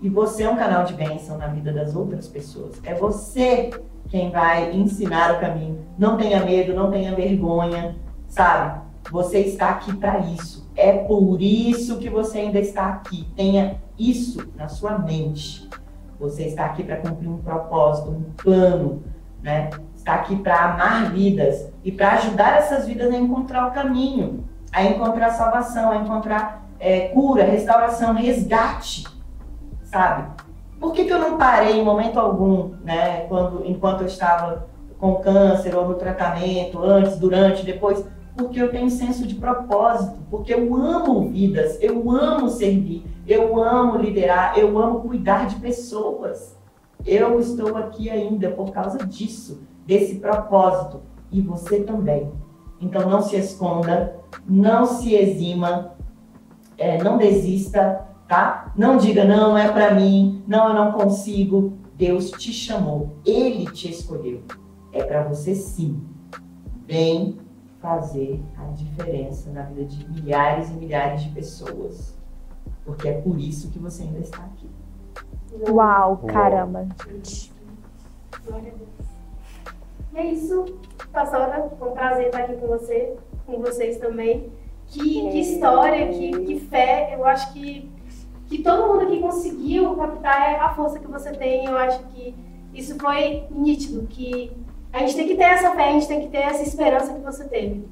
[0.00, 2.80] E você é um canal de bênção na vida das outras pessoas.
[2.84, 3.70] É você
[4.08, 5.84] quem vai ensinar o caminho.
[5.98, 7.96] Não tenha medo, não tenha vergonha,
[8.28, 8.80] sabe?
[9.10, 10.68] Você está aqui para isso.
[10.76, 13.26] É por isso que você ainda está aqui.
[13.36, 15.68] Tenha isso na sua mente.
[16.18, 19.02] Você está aqui para cumprir um propósito, um plano,
[19.42, 19.70] né?
[19.94, 24.84] Está aqui para amar vidas e para ajudar essas vidas a encontrar o caminho, a
[24.84, 29.04] encontrar salvação, a encontrar é, cura, restauração, resgate,
[29.84, 30.30] sabe?
[30.78, 33.20] Por que, que eu não parei em momento algum, né?
[33.28, 34.66] Quando, enquanto eu estava
[34.98, 38.04] com câncer ou no tratamento, antes, durante, depois?
[38.36, 43.96] Porque eu tenho senso de propósito, porque eu amo vidas, eu amo servir, eu amo
[43.96, 46.54] liderar, eu amo cuidar de pessoas.
[47.04, 51.00] Eu estou aqui ainda por causa disso, desse propósito.
[51.32, 52.30] E você também.
[52.80, 54.16] Então não se esconda,
[54.46, 55.92] não se exima,
[56.76, 58.72] é, não desista, tá?
[58.76, 61.78] Não diga, não, não é para mim, não, eu não consigo.
[61.94, 64.42] Deus te chamou, Ele te escolheu.
[64.92, 66.02] É para você sim.
[66.86, 67.38] Vem
[67.80, 72.16] fazer a diferença na vida de milhares e milhares de pessoas.
[72.84, 74.68] Porque é por isso que você ainda está aqui.
[75.68, 76.86] Uau, caramba.
[78.46, 79.06] Glória a Deus.
[80.14, 80.64] E é isso,
[81.12, 81.70] pastora.
[81.78, 84.50] Foi um prazer estar aqui com você, com vocês também.
[84.86, 87.14] Que, que história, que, que fé.
[87.14, 87.90] Eu acho que,
[88.46, 91.66] que todo mundo aqui conseguiu captar a força que você tem.
[91.66, 92.34] Eu acho que
[92.72, 94.06] isso foi nítido.
[94.08, 94.52] Que
[94.92, 97.20] a gente tem que ter essa fé, a gente tem que ter essa esperança que
[97.20, 97.84] você teve.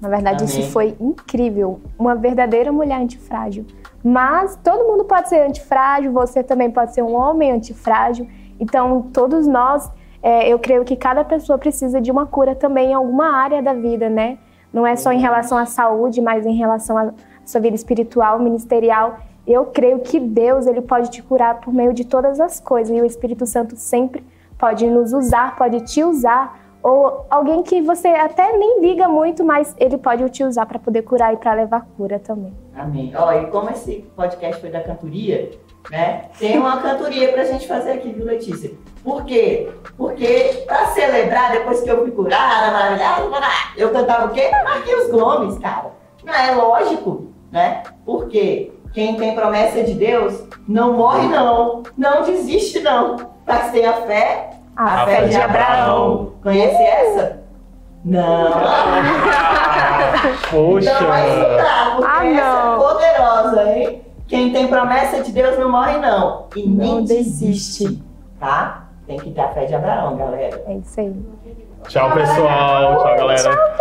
[0.00, 0.60] Na verdade, Amém.
[0.60, 1.80] isso foi incrível.
[1.98, 3.66] Uma verdadeira mulher antifrágil.
[4.02, 8.28] Mas todo mundo pode ser antifrágil, você também pode ser um homem antifrágil.
[8.60, 9.90] Então, todos nós,
[10.22, 13.72] é, eu creio que cada pessoa precisa de uma cura também em alguma área da
[13.72, 14.38] vida, né?
[14.72, 17.12] Não é só em relação à saúde, mas em relação à
[17.44, 19.18] sua vida espiritual, ministerial.
[19.48, 23.00] Eu creio que Deus ele pode te curar por meio de todas as coisas e
[23.00, 24.22] o Espírito Santo sempre
[24.58, 29.74] pode nos usar, pode te usar ou alguém que você até nem liga muito, mas
[29.78, 32.52] ele pode te usar para poder curar e para levar cura também.
[32.76, 33.10] Amém.
[33.16, 35.50] Ó, e como esse podcast foi da cantoria,
[35.90, 36.26] né?
[36.38, 38.70] Tem uma cantoria pra gente fazer aqui, viu, Letícia?
[39.02, 39.70] Por quê?
[39.96, 43.46] Porque pra celebrar, depois que eu fui curada, maravilhosa,
[43.78, 44.50] eu cantava o quê?
[44.62, 45.90] Marquinhos Gomes, cara.
[46.22, 47.82] Não é lógico, né?
[48.04, 51.82] Porque quem tem promessa de Deus não morre, não.
[51.96, 53.16] Não desiste, não.
[53.46, 56.32] Mas tem a fé, A, a fé de Abraão.
[56.42, 57.40] Conhece essa?
[58.04, 58.50] Não.
[60.50, 60.90] Poxa!
[60.90, 62.74] Então vai estudar, porque Ah, essa não.
[62.74, 64.02] é poderosa, hein?
[64.26, 66.46] Quem tem promessa de Deus não morre, não.
[66.54, 68.02] E nem Não desiste, desiste.
[68.38, 68.84] tá?
[69.06, 70.62] Tem que ter a fé de Abraão, galera.
[70.66, 71.14] É isso aí.
[71.88, 73.02] Tchau, pessoal.
[73.02, 73.74] Tchau, galera.